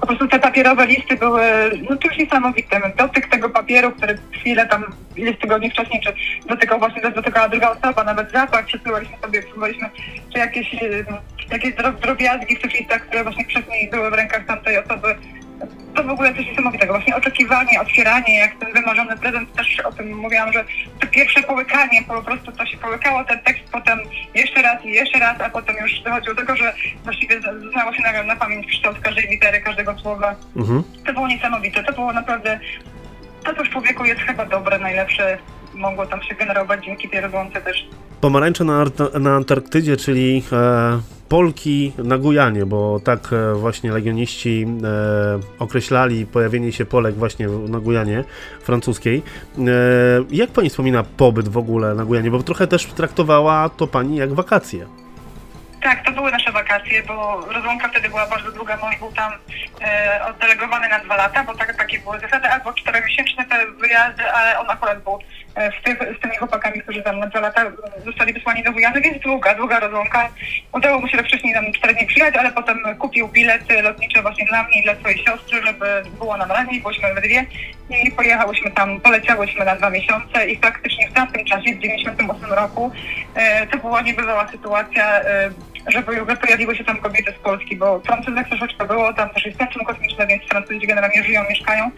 po 0.01 0.07
prostu 0.07 0.27
te 0.27 0.39
papierowe 0.39 0.85
listy 0.85 1.17
były 1.17 1.41
no, 1.89 1.97
czymś 1.97 2.17
niesamowitym. 2.17 2.81
Dotyk 2.97 3.27
tego 3.27 3.49
papieru, 3.49 3.91
który 3.91 4.17
chwilę 4.31 4.67
tam, 4.67 4.85
ileś 5.15 5.39
tygodni 5.39 5.69
wcześniej, 5.69 6.01
czy 6.01 6.13
dotykał 6.47 6.79
właśnie, 6.79 7.01
dotykała 7.01 7.49
druga 7.49 7.69
osoba, 7.69 8.03
nawet 8.03 8.31
zapach, 8.31 8.65
przesyłaliśmy 8.65 9.17
sobie, 9.21 9.43
czy 10.33 10.39
jakieś, 10.39 10.73
y, 10.73 11.05
jakieś 11.51 11.75
dro- 11.75 11.99
drobiazgi 12.01 12.55
w 12.55 12.61
tych 12.61 12.79
listach, 12.79 13.01
które 13.01 13.23
właśnie 13.23 13.45
wcześniej 13.45 13.89
były 13.89 14.09
w 14.09 14.13
rękach 14.13 14.45
tamtej 14.45 14.77
osoby. 14.77 15.15
To 15.95 16.03
w 16.03 16.09
ogóle 16.09 16.35
coś 16.35 16.45
niesamowitego. 16.45 16.93
Właśnie 16.93 17.15
oczekiwanie, 17.15 17.81
otwieranie, 17.81 18.39
jak 18.39 18.55
ten 18.55 18.73
wymarzony 18.73 19.17
prezent, 19.17 19.53
też 19.53 19.79
o 19.79 19.91
tym 19.91 20.17
mówiłam, 20.17 20.53
że 20.53 20.65
to 20.99 21.07
pierwsze 21.07 21.43
połykanie, 21.43 22.03
po 22.07 22.21
prostu 22.21 22.51
to 22.51 22.65
się 22.65 22.77
połykało, 22.77 23.23
ten 23.23 23.39
tekst 23.39 23.63
potem 23.71 23.99
jeszcze 24.35 24.61
raz 24.61 24.85
i 24.85 24.89
jeszcze 24.89 25.19
raz, 25.19 25.41
a 25.41 25.49
potem 25.49 25.75
już 25.81 25.99
dochodziło 25.99 26.35
do 26.35 26.41
tego, 26.41 26.55
że 26.55 26.73
właściwie 27.03 27.41
znało 27.71 27.93
się 27.93 28.01
na, 28.01 28.23
na 28.23 28.35
pamięć 28.35 28.67
kształt 28.67 28.99
każdej 28.99 29.27
litery, 29.27 29.61
każdego 29.61 29.99
słowa. 29.99 30.35
Mhm. 30.55 30.83
To 31.05 31.13
było 31.13 31.27
niesamowite. 31.27 31.83
To 31.83 31.93
było 31.93 32.13
naprawdę, 32.13 32.59
to 33.43 33.55
co 33.55 33.63
w 33.63 33.69
człowieku 33.69 34.05
jest 34.05 34.21
chyba 34.21 34.45
dobre, 34.45 34.79
najlepsze, 34.79 35.37
mogło 35.73 36.05
tam 36.05 36.23
się 36.23 36.35
generować 36.35 36.85
dzięki 36.85 37.09
tej 37.09 37.21
też. 37.65 37.87
Pomarańcze 38.21 38.63
na, 38.63 38.85
na 39.19 39.35
Antarktydzie, 39.35 39.97
czyli 39.97 40.43
e, 40.51 40.99
Polki 41.29 41.93
na 41.97 42.17
Gujanie, 42.17 42.65
bo 42.65 42.99
tak 42.99 43.19
e, 43.33 43.53
właśnie 43.53 43.91
legioniści 43.91 44.65
e, 44.83 45.39
określali 45.59 46.25
pojawienie 46.25 46.71
się 46.71 46.85
Polek 46.85 47.15
właśnie 47.15 47.47
na 47.47 47.79
Gujanie 47.79 48.23
francuskiej. 48.61 49.23
E, 49.57 49.61
jak 50.31 50.49
pani 50.49 50.69
wspomina 50.69 51.03
pobyt 51.03 51.47
w 51.49 51.57
ogóle 51.57 51.95
na 51.95 52.05
Gujanie? 52.05 52.31
Bo 52.31 52.43
trochę 52.43 52.67
też 52.67 52.85
traktowała 52.85 53.69
to 53.69 53.87
pani 53.87 54.15
jak 54.15 54.33
wakacje. 54.33 54.85
Tak, 55.81 56.05
to 56.05 56.11
były 56.11 56.31
nasze 56.31 56.51
wakacje, 56.51 57.03
bo 57.03 57.45
rozłąka 57.53 57.89
wtedy 57.89 58.09
była 58.09 58.27
bardzo 58.27 58.51
długa. 58.51 58.77
Mąż 58.77 58.99
był 58.99 59.11
tam 59.11 59.31
e, 59.81 60.25
oddelegowany 60.29 60.89
na 60.89 60.99
dwa 60.99 61.15
lata, 61.15 61.43
bo 61.43 61.55
tak, 61.55 61.77
takie 61.77 61.99
były 61.99 62.19
zasady, 62.19 62.47
albo 62.47 62.73
czteromiesięczne 62.73 63.45
te 63.45 63.71
wyjazdy, 63.71 64.31
ale 64.31 64.59
on 64.59 64.69
akurat 64.69 65.03
był 65.03 65.19
z, 65.55 65.83
tych, 65.83 66.17
z 66.17 66.21
tymi 66.21 66.35
chłopakami, 66.37 66.81
którzy 66.81 67.03
tam 67.03 67.19
na 67.19 67.27
dwa 67.27 67.39
lata 67.39 67.71
zostali 68.05 68.33
wysłani 68.33 68.63
do 68.63 68.71
Gujany, 68.71 69.01
więc 69.01 69.23
długa, 69.23 69.55
długa 69.55 69.79
rozłąka. 69.79 70.29
Udało 70.73 70.99
mu 70.99 71.07
się 71.07 71.17
wcześniej 71.17 71.53
tam 71.53 71.71
cztery 71.73 71.93
dni 71.93 72.07
przyjechać, 72.07 72.35
ale 72.35 72.51
potem 72.51 72.77
kupił 72.99 73.27
bilety 73.27 73.81
lotnicze 73.81 74.21
właśnie 74.21 74.45
dla 74.45 74.63
mnie 74.63 74.79
i 74.79 74.83
dla 74.83 74.95
swojej 74.95 75.17
siostry, 75.17 75.61
żeby 75.65 76.03
było 76.19 76.37
nam 76.37 76.51
raźniej, 76.51 76.81
byliśmy 76.81 77.13
we 77.13 77.21
dwie 77.21 77.45
i 77.89 78.11
pojechałyśmy 78.11 78.71
tam, 78.71 79.01
poleciałyśmy 79.01 79.65
na 79.65 79.75
dwa 79.75 79.89
miesiące 79.89 80.47
i 80.47 80.57
faktycznie 80.57 81.09
w 81.09 81.13
tamtym 81.13 81.45
czasie, 81.45 81.75
w 81.75 81.79
98 81.79 82.53
roku, 82.53 82.91
e, 83.35 83.67
to 83.67 83.77
była 83.77 84.01
niebywała 84.01 84.47
sytuacja, 84.47 85.21
e, 85.21 85.49
że 85.87 86.03
pojawiły 86.41 86.75
się 86.75 86.83
tam 86.83 86.97
kobiety 86.97 87.33
z 87.39 87.43
Polski, 87.43 87.77
bo 87.77 87.99
Francuzek 87.99 88.47
troszeczkę 88.47 88.85
było, 88.85 89.13
tam 89.13 89.29
też 89.29 89.45
jest 89.45 89.57
centrum 89.57 89.85
kosmiczne, 89.85 90.27
więc 90.27 90.43
Francuzi 90.43 90.87
generalnie 90.87 91.23
żyją, 91.23 91.41
mieszkają, 91.49 91.91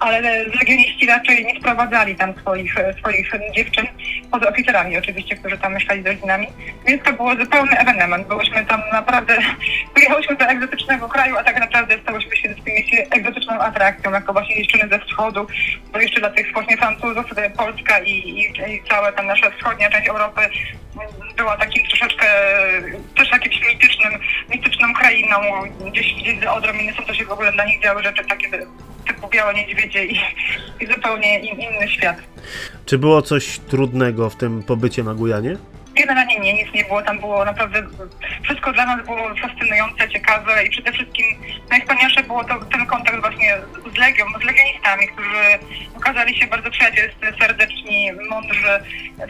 ale 0.00 0.44
legioniści 0.44 1.06
raczej 1.06 1.44
nie 1.44 1.60
sprowadzali 1.60 2.16
tam 2.16 2.34
swoich, 2.40 2.78
e, 2.78 2.92
swoich 2.92 3.30
dziewczyn, 3.56 3.86
poza 4.30 4.48
oficerami 4.48 4.98
oczywiście, 4.98 5.36
którzy 5.36 5.58
tam 5.58 5.74
mieszkali 5.74 6.02
z 6.02 6.06
rodzinami, 6.06 6.46
więc 6.86 7.02
to 7.02 7.12
było 7.12 7.36
zupełny 7.36 7.78
ewenement. 7.78 8.28
Byłyśmy 8.28 8.64
tam 8.64 8.82
naprawdę, 8.92 9.38
pojechałyśmy 9.94 10.36
do 10.36 10.44
egzotycznego 10.44 11.08
kraju, 11.08 11.36
a 11.36 11.44
tak 11.44 11.60
naprawdę 11.60 11.98
stałyśmy 12.02 12.36
się 12.36 12.48
w 12.48 12.64
tym 12.64 12.74
egzotyczną 13.10 13.58
atrakcją, 13.58 14.12
jako 14.12 14.32
właśnie 14.32 14.56
dziewczyny 14.56 14.88
ze 14.88 14.98
wschodu, 14.98 15.46
bo 15.92 15.98
jeszcze 15.98 16.20
dla 16.20 16.30
tych 16.30 16.52
właśnie 16.52 16.76
Francuzów, 16.76 17.26
tutaj 17.26 17.50
Polska 17.50 17.98
i, 17.98 18.10
i, 18.10 18.40
i 18.74 18.82
cała 18.88 19.12
ta 19.12 19.22
nasza 19.22 19.50
wschodnia 19.50 19.90
część 19.90 20.08
Europy 20.08 20.40
była 21.36 21.56
takim 21.56 21.86
troszeczkę 21.86 22.26
też 23.16 23.30
jakimś 23.30 23.60
mitycznym, 23.68 24.12
mityczną 24.50 24.94
krainą, 24.94 25.36
gdzieś, 25.90 26.06
i 26.06 26.40
są 26.96 27.02
to 27.06 27.14
się 27.14 27.24
w 27.24 27.32
ogóle 27.32 27.52
dla 27.52 27.64
nich 27.64 27.82
działy 27.82 28.02
rzeczy 28.02 28.24
takie 28.24 28.48
typu 29.06 29.28
białe 29.28 29.54
niedźwiedzie 29.54 30.04
i, 30.04 30.20
i 30.80 30.86
zupełnie 30.86 31.40
in, 31.40 31.60
inny 31.60 31.88
świat. 31.88 32.16
Czy 32.86 32.98
było 32.98 33.22
coś 33.22 33.58
trudnego 33.58 34.30
w 34.30 34.36
tym 34.36 34.62
pobycie 34.62 35.02
na 35.02 35.14
Gujanie? 35.14 35.56
Generalnie 35.96 36.40
nie, 36.40 36.54
nic 36.54 36.74
nie 36.74 36.84
było, 36.84 37.02
tam 37.02 37.18
było 37.18 37.44
naprawdę, 37.44 37.82
wszystko 38.42 38.72
dla 38.72 38.86
nas 38.86 39.06
było 39.06 39.34
fascynujące, 39.34 40.08
ciekawe 40.08 40.64
i 40.64 40.70
przede 40.70 40.92
wszystkim 40.92 41.26
najwspanialsze 41.70 42.22
było 42.22 42.44
to 42.44 42.54
ten 42.64 42.86
kontakt 42.86 43.20
właśnie 43.20 43.56
z 43.94 43.98
Legią, 43.98 44.24
z 44.40 44.44
legionistami, 44.44 45.08
którzy 45.08 45.58
okazali 45.96 46.38
się 46.38 46.46
bardzo 46.46 46.70
przyjacielscy, 46.70 47.26
serdeczni, 47.40 48.12
mądrzy, 48.30 48.80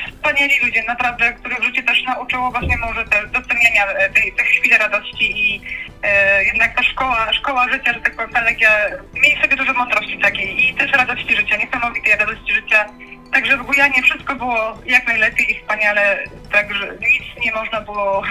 wspaniali 0.06 0.54
ludzie, 0.62 0.82
naprawdę, 0.88 1.32
których 1.32 1.62
życie 1.62 1.82
też 1.82 2.02
nauczyło 2.04 2.50
właśnie 2.50 2.76
może 2.76 3.04
też 3.04 3.30
doceniania 3.30 3.86
tej, 4.14 4.32
tej 4.32 4.46
chwili 4.46 4.78
radości 4.78 5.30
i 5.30 5.60
e, 6.02 6.44
jednak 6.44 6.76
ta 6.76 6.82
szkoła, 6.82 7.32
szkoła 7.32 7.68
życia, 7.72 7.92
że 7.92 8.00
tak 8.00 8.16
powiem, 8.16 8.30
ta 8.30 8.40
Legia, 8.40 8.70
mieli 9.14 9.42
sobie 9.42 9.56
dużo 9.56 9.72
mądrości 9.72 10.18
takiej 10.18 10.68
i 10.68 10.74
też 10.74 10.92
radości 10.92 11.36
życia, 11.36 11.56
niesamowitej 11.56 12.16
radości 12.16 12.54
życia. 12.54 12.86
Także 13.32 13.56
w 13.56 13.62
Gujanie 13.62 14.02
wszystko 14.02 14.34
było 14.34 14.78
jak 14.86 15.06
najlepiej 15.06 15.50
i 15.50 15.60
wspaniale, 15.60 16.24
także 16.52 16.92
nic 17.00 17.44
nie 17.44 17.52
można 17.52 17.80
było 17.80 18.22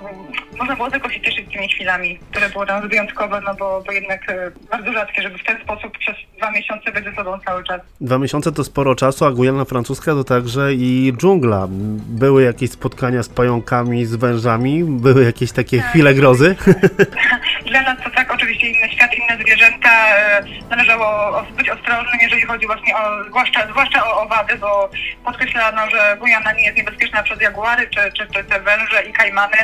mm, 0.00 0.32
można 0.58 0.76
było 0.76 0.90
tylko 0.90 1.10
się 1.10 1.20
cieszyć 1.20 1.52
tymi 1.52 1.68
chwilami, 1.68 2.18
które 2.30 2.48
były 2.48 2.66
tam 2.66 2.88
wyjątkowe, 2.88 3.40
no 3.44 3.54
bo, 3.54 3.82
bo 3.86 3.92
jednak 3.92 4.30
e, 4.30 4.50
bardzo 4.70 4.92
rzadkie, 4.92 5.22
żeby 5.22 5.38
w 5.38 5.44
ten 5.44 5.60
sposób 5.62 5.98
przez 5.98 6.16
dwa 6.38 6.50
miesiące 6.50 6.92
być 6.92 7.04
ze 7.04 7.12
sobą 7.14 7.38
cały 7.46 7.64
czas. 7.64 7.80
Dwa 8.00 8.18
miesiące 8.18 8.52
to 8.52 8.64
sporo 8.64 8.94
czasu, 8.94 9.24
a 9.24 9.30
Gujana 9.30 9.64
Francuska 9.64 10.12
to 10.12 10.24
także 10.24 10.74
i 10.74 11.12
dżungla. 11.16 11.66
Były 12.08 12.42
jakieś 12.42 12.70
spotkania 12.70 13.22
z 13.22 13.28
pająkami, 13.28 14.04
z 14.06 14.16
wężami, 14.16 14.84
były 14.84 15.24
jakieś 15.24 15.52
takie 15.52 15.78
Tak. 15.78 15.88
chwile 15.90 16.14
grozy. 16.14 16.56
Dla 17.70 17.82
nas 17.82 18.04
to 18.04 18.10
tak, 18.10 18.34
oczywiście 18.34 18.66
inny 18.70 18.88
świat, 18.92 19.10
inne 19.14 19.44
zwierzęta. 19.44 19.88
e, 20.16 20.44
Należało 20.70 21.42
być 21.56 21.68
ostrożnym, 21.70 22.18
jeżeli 22.22 22.42
chodzi 22.42 22.66
właśnie 22.66 22.96
o, 22.96 23.24
zwłaszcza, 23.28 23.66
zwłaszcza 23.70 24.06
o 24.06 24.22
owady, 24.22 24.56
bo 24.58 24.90
podkreślano, 25.24 25.90
że 25.90 26.16
Gujana 26.20 26.52
nie 26.52 26.64
jest 26.64 26.76
niebezpieczna 26.76 27.22
przez 27.22 27.40
jaguary, 27.40 27.88
czy, 27.90 28.00
czy, 28.18 28.26
czy 28.26 28.44
te 28.44 28.60
węże 28.60 29.02
i 29.02 29.12
kajmany, 29.12 29.56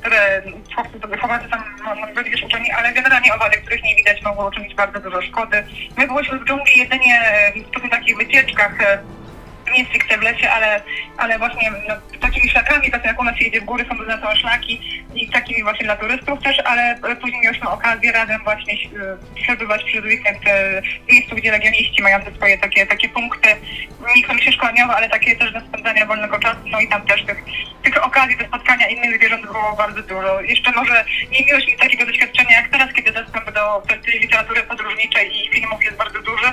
które 0.00 0.35
chowacy 1.20 1.48
tam 1.48 1.64
no, 1.84 2.06
byli 2.14 2.30
już 2.30 2.42
uczeni, 2.42 2.70
ale 2.70 2.92
generalnie 2.92 3.34
owady, 3.34 3.56
których 3.56 3.82
nie 3.82 3.96
widać, 3.96 4.22
mogą 4.22 4.48
uczynić 4.48 4.74
bardzo 4.74 5.00
dużo 5.00 5.22
szkody. 5.22 5.64
My 5.96 6.06
byliśmy 6.06 6.38
w 6.38 6.44
dżungli 6.44 6.78
jedynie 6.78 7.20
e, 7.20 7.52
w 7.86 7.90
takich 7.90 8.16
wycieczkach, 8.16 8.78
nie 9.72 9.84
stricte 9.84 10.18
w 10.18 10.22
lesie, 10.22 10.50
ale, 10.50 10.82
ale 11.16 11.38
właśnie 11.38 11.72
no, 11.88 11.94
takimi 12.20 12.50
szlakami, 12.50 12.90
tak 12.90 13.04
jak 13.04 13.20
u 13.20 13.24
nas 13.24 13.40
jedzie 13.40 13.60
w 13.60 13.64
góry, 13.64 13.84
są 13.88 13.96
wyznaczone 13.96 14.36
szlaki 14.36 15.04
i 15.16 15.28
takimi 15.30 15.62
właśnie 15.62 15.84
dla 15.84 15.96
turystów 15.96 16.42
też, 16.42 16.60
ale 16.64 16.98
później 17.20 17.40
mieliśmy 17.40 17.68
okazję 17.68 18.12
razem 18.12 18.40
właśnie 18.44 18.74
e, 18.74 18.78
przebywać 19.42 19.84
przez 19.84 20.04
weekend 20.04 20.38
e, 20.46 20.82
w 20.82 21.12
miejscu, 21.12 21.36
gdzie 21.36 21.52
legioniści 21.52 22.02
mają 22.02 22.22
te 22.22 22.34
swoje 22.34 22.58
takie, 22.58 22.86
takie 22.86 23.08
punkty, 23.08 23.48
niekoniecznie 24.16 24.52
szkoleniowe, 24.52 24.96
ale 24.96 25.08
takie 25.08 25.36
też 25.36 25.52
do 25.52 25.60
spędzania 25.60 26.06
wolnego 26.06 26.38
czasu, 26.38 26.60
no 26.66 26.80
i 26.80 26.88
tam 26.88 27.06
też 27.06 27.24
tych, 27.24 27.44
tych 27.82 28.04
okazji 28.04 28.36
do 28.36 28.44
spotkania 28.44 28.88
innych 28.88 29.16
zwierząt 29.16 29.42
było 29.42 29.76
bardzo 29.78 30.02
dużo. 30.02 30.40
Jeszcze 30.40 30.72
może 30.72 31.04
nie 31.30 31.46
miałeś 31.46 31.66
mi 31.66 31.76
takiego 31.76 32.06
doświadczenia 32.06 32.60
jak 32.60 32.68
teraz, 32.68 32.92
kiedy 32.92 33.12
dostęp 33.12 33.50
do 33.50 33.82
literatury 34.20 34.62
podróżniczej 34.62 35.30
i 35.36 35.48
filmów 35.48 35.84
jest 35.84 35.96
bardzo 35.96 36.22
duży, 36.22 36.52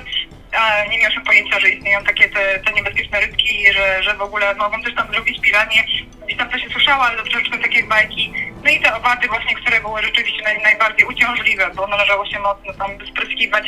nie 0.90 1.00
miałam 1.00 1.24
pojęcia, 1.26 1.60
że 1.60 1.70
istnieją 1.70 2.04
takie 2.04 2.30
te, 2.30 2.60
te 2.60 2.74
niebezpieczne 2.74 3.22
rybki, 3.22 3.74
że, 3.74 4.04
że 4.04 4.14
w 4.14 4.22
ogóle 4.22 4.56
mogą 4.56 4.82
też 4.82 4.96
tam 4.96 5.08
zrobić 5.12 5.42
piranie. 5.42 5.84
Gdzieś 6.26 6.38
tam 6.38 6.50
coś 6.52 6.62
się 6.62 6.70
słyszało, 6.70 7.04
ale 7.04 7.24
troszeczkę 7.24 7.58
takie 7.58 7.84
bajki. 7.84 8.34
No 8.64 8.70
i 8.70 8.80
te 8.80 8.96
owady 8.96 9.28
właśnie, 9.28 9.56
które 9.56 9.82
były 9.82 10.02
rzeczywiście 10.04 10.44
naj, 10.44 10.62
najbardziej 10.62 11.08
uciążliwe, 11.08 11.72
bo 11.76 11.88
należało 11.88 12.26
się 12.26 12.40
mocno 12.40 12.74
tam 12.74 12.92
spryskiwać. 13.08 13.66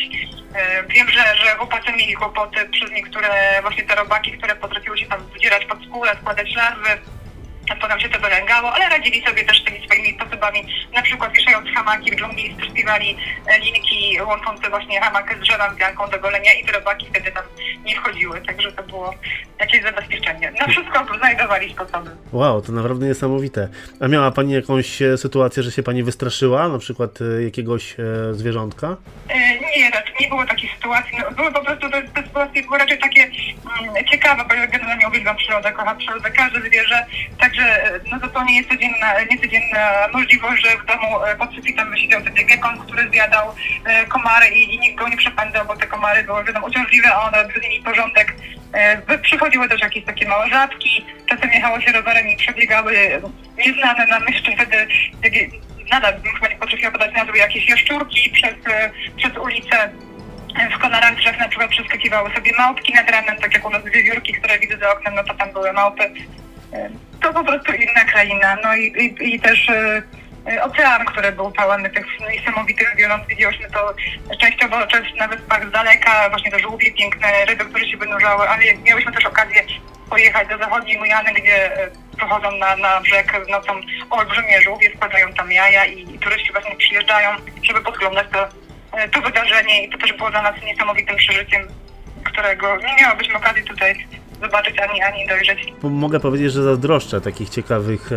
E, 0.55 0.83
Wiem, 0.87 1.09
że, 1.09 1.35
że 1.35 1.55
chłopacy 1.55 1.91
mieli 1.91 2.13
kłopoty 2.13 2.69
przez 2.71 2.91
niektóre 2.91 3.61
właśnie 3.61 3.83
te 3.83 3.95
robaki, 3.95 4.31
które 4.31 4.55
potrafiły 4.55 4.97
się 4.97 5.05
tam 5.05 5.19
wdzierać 5.35 5.65
pod 5.65 5.85
skórę, 5.85 6.11
składać 6.21 6.55
larwy. 6.55 6.89
A 7.69 7.75
potem 7.75 7.99
się 7.99 8.09
to 8.09 8.19
wylęgało, 8.19 8.73
ale 8.73 8.89
radzili 8.89 9.25
sobie 9.25 9.45
też 9.45 9.63
tymi 9.63 9.85
swoimi 9.85 10.13
sposobami, 10.13 10.67
na 10.93 11.01
przykład 11.01 11.33
wieszając 11.33 11.69
hamaki 11.75 12.11
w 12.11 12.15
dżungli, 12.15 12.55
spiewali 12.71 13.17
linki 13.63 14.17
łączące 14.21 14.69
właśnie 14.69 15.01
hamak 15.01 15.35
z 15.37 15.39
drzewem 15.39 15.75
pianką 15.75 16.09
do 16.09 16.19
golenia 16.19 16.53
i 16.53 16.65
te 16.65 16.71
robaki 16.71 17.07
wtedy 17.09 17.31
tam 17.31 17.43
nie 17.85 17.95
wchodziły, 17.95 18.41
także 18.41 18.71
to 18.71 18.83
było 18.83 19.13
jakieś 19.59 19.83
zabezpieczenie. 19.83 20.51
Na 20.59 20.67
wszystko 20.67 21.05
znajdowali 21.17 21.73
sposoby. 21.73 22.09
Wow, 22.31 22.61
to 22.61 22.71
naprawdę 22.71 23.05
niesamowite. 23.05 23.69
A 23.99 24.07
miała 24.07 24.31
Pani 24.31 24.53
jakąś 24.53 25.01
e, 25.01 25.17
sytuację, 25.17 25.63
że 25.63 25.71
się 25.71 25.83
Pani 25.83 26.03
wystraszyła, 26.03 26.67
na 26.67 26.79
przykład 26.79 27.19
e, 27.21 27.43
jakiegoś 27.43 27.95
e, 27.99 28.33
zwierzątka? 28.33 28.97
Nie, 29.77 29.89
raczej 29.91 30.15
nie 30.19 30.27
było 30.27 30.45
takiej 30.45 30.69
sytuacji. 30.75 31.17
No, 31.17 31.31
były 31.31 31.51
po 31.51 31.65
prostu 31.65 31.89
te, 31.89 32.01
te 32.03 32.23
sytuacje 32.23 32.63
były 32.63 32.77
raczej 32.77 32.99
takie 32.99 33.23
mm, 33.23 34.05
ciekawe, 34.05 34.45
bo 34.49 34.53
ja 34.53 34.67
generalnie 34.67 35.07
uwielbiam 35.07 35.37
przyrodę, 35.37 35.71
kocham 35.71 35.97
przyrodę, 35.97 36.31
każde 36.31 36.61
zwierzę, 36.61 37.05
także 37.55 37.99
no 38.11 38.19
to, 38.19 38.27
to 38.27 38.43
nie 38.43 38.57
jest 38.57 38.69
codzienna, 38.69 39.13
niecodzienna 39.31 40.07
możliwość, 40.13 40.63
że 40.65 40.77
w 40.77 40.85
domu 40.85 41.23
e, 41.23 41.35
pod 41.35 41.55
sufitem 41.55 41.97
siedział 41.97 42.21
ten 42.21 42.33
gekon, 42.33 42.79
który 42.79 43.09
zjadał 43.09 43.55
e, 43.85 44.05
komary 44.05 44.47
i, 44.47 44.75
i 44.75 44.79
nikt 44.79 44.99
go 44.99 45.07
nie 45.09 45.17
przepędzał, 45.17 45.65
bo 45.65 45.75
te 45.75 45.87
komary 45.87 46.23
były 46.23 46.43
wiadomo 46.43 46.67
uciążliwe, 46.67 47.13
a 47.13 47.21
one 47.21 47.43
robiły 47.43 47.59
nimi 47.59 47.83
porządek. 47.83 48.35
E, 48.73 49.17
Przychodziły 49.17 49.69
też 49.69 49.81
jakieś 49.81 50.05
takie 50.05 50.27
małe 50.27 50.49
żabki, 50.49 51.05
czasem 51.25 51.51
jechało 51.51 51.81
się 51.81 51.91
rowerem 51.91 52.27
i 52.27 52.37
przebiegały 52.37 53.21
nieznane 53.57 54.07
nam 54.07 54.23
jeszcze 54.27 54.51
wtedy 54.51 54.87
nadal 55.91 56.13
bym 56.13 56.33
chyba 56.33 56.47
nie 56.47 56.55
potrafiła 56.55 56.91
podać 56.91 57.13
nazwy, 57.13 57.37
jakieś 57.37 57.69
jaszczurki 57.69 58.29
przez, 58.29 58.53
przez 59.17 59.37
ulicę. 59.37 59.89
W 60.75 60.79
Konaranczach 60.79 61.39
na 61.39 61.47
przykład 61.47 61.69
przeskakiwały 61.69 62.33
sobie 62.35 62.51
małpki 62.57 62.93
nad 62.93 63.09
ranem, 63.09 63.37
tak 63.37 63.53
jak 63.53 63.65
u 63.65 63.69
nas 63.69 63.83
wiewiórki, 63.83 64.33
które 64.33 64.59
widzę 64.59 64.77
za 64.77 64.91
oknem, 64.91 65.15
no 65.15 65.23
to 65.23 65.33
tam 65.33 65.51
były 65.51 65.73
małpy. 65.73 66.11
E, 66.73 66.89
To 67.21 67.33
po 67.33 67.43
prostu 67.43 67.73
inna 67.73 68.05
kraina. 68.05 68.57
No 68.63 68.75
i, 68.75 68.83
i, 68.85 69.35
i 69.35 69.39
też 69.39 69.69
e, 69.69 70.01
e, 70.51 70.63
ocean, 70.63 71.05
który 71.05 71.31
był 71.31 71.51
pełen 71.51 71.89
tych 71.89 72.05
niesamowitych 72.31 72.91
zwierząt. 72.93 73.27
Widziałyśmy 73.27 73.69
to 73.69 73.93
częściowo 74.41 74.87
często 74.87 75.15
na 75.15 75.27
wyspach 75.27 75.67
z 75.67 75.71
daleka, 75.71 76.29
właśnie 76.29 76.51
te 76.51 76.59
żółwie 76.59 76.91
piękne, 76.91 77.45
ryby, 77.45 77.65
które 77.65 77.87
się 77.89 77.97
wynurzały, 77.97 78.49
ale 78.49 78.63
miałyśmy 78.77 79.11
też 79.11 79.25
okazję 79.25 79.63
pojechać 80.09 80.47
do 80.47 80.57
zachodniej 80.57 80.97
Gujany, 80.97 81.33
gdzie 81.33 81.83
e, 81.83 81.89
przychodzą 82.17 82.51
na, 82.51 82.75
na 82.75 83.01
brzeg 83.01 83.49
nocą 83.49 83.73
olbrzymie 84.09 84.61
żółwie, 84.61 84.89
składają 84.95 85.33
tam 85.33 85.51
jaja 85.51 85.85
i, 85.85 86.15
i 86.15 86.19
turyści 86.19 86.51
właśnie 86.51 86.75
przyjeżdżają, 86.75 87.29
żeby 87.63 87.81
podglądać 87.81 88.27
to, 88.31 88.47
e, 88.97 89.09
to 89.09 89.21
wydarzenie 89.21 89.85
i 89.85 89.89
to 89.89 89.97
też 89.97 90.13
było 90.13 90.31
dla 90.31 90.41
nas 90.41 90.55
niesamowitym 90.63 91.15
przeżyciem, 91.15 91.67
którego 92.23 92.77
nie 92.77 92.95
miałybyśmy 93.01 93.35
okazji 93.35 93.63
tutaj 93.63 94.07
zobaczyć 94.41 94.75
ani, 94.79 95.01
ani 95.01 95.27
dojrzeć. 95.27 95.73
Mogę 95.83 96.19
powiedzieć, 96.19 96.51
że 96.51 96.63
zazdroszczę 96.63 97.21
takich 97.21 97.49
ciekawych 97.49 98.11
e, 98.11 98.15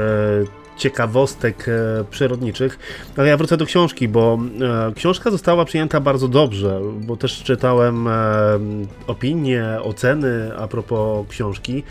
ciekawostek 0.76 1.66
e, 1.68 2.04
przyrodniczych. 2.10 2.78
Ale 3.16 3.28
ja 3.28 3.36
wrócę 3.36 3.56
do 3.56 3.66
książki, 3.66 4.08
bo 4.08 4.38
e, 4.90 4.94
książka 4.94 5.30
została 5.30 5.64
przyjęta 5.64 6.00
bardzo 6.00 6.28
dobrze, 6.28 6.80
bo 7.00 7.16
też 7.16 7.42
czytałem 7.42 8.08
opinie, 9.06 9.64
oceny 9.82 10.50
a 10.58 10.68
propos 10.68 11.26
książki 11.28 11.82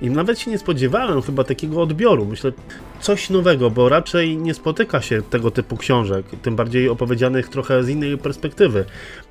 i 0.00 0.10
nawet 0.10 0.38
się 0.38 0.50
nie 0.50 0.58
spodziewałem 0.58 1.22
chyba 1.22 1.44
takiego 1.44 1.82
odbioru. 1.82 2.24
Myślę, 2.24 2.52
coś 3.00 3.30
nowego, 3.30 3.70
bo 3.70 3.88
raczej 3.88 4.36
nie 4.36 4.54
spotyka 4.54 5.00
się 5.00 5.22
tego 5.22 5.50
typu 5.50 5.76
książek, 5.76 6.26
tym 6.42 6.56
bardziej 6.56 6.88
opowiedzianych 6.88 7.48
trochę 7.48 7.84
z 7.84 7.88
innej 7.88 8.18
perspektywy. 8.18 8.84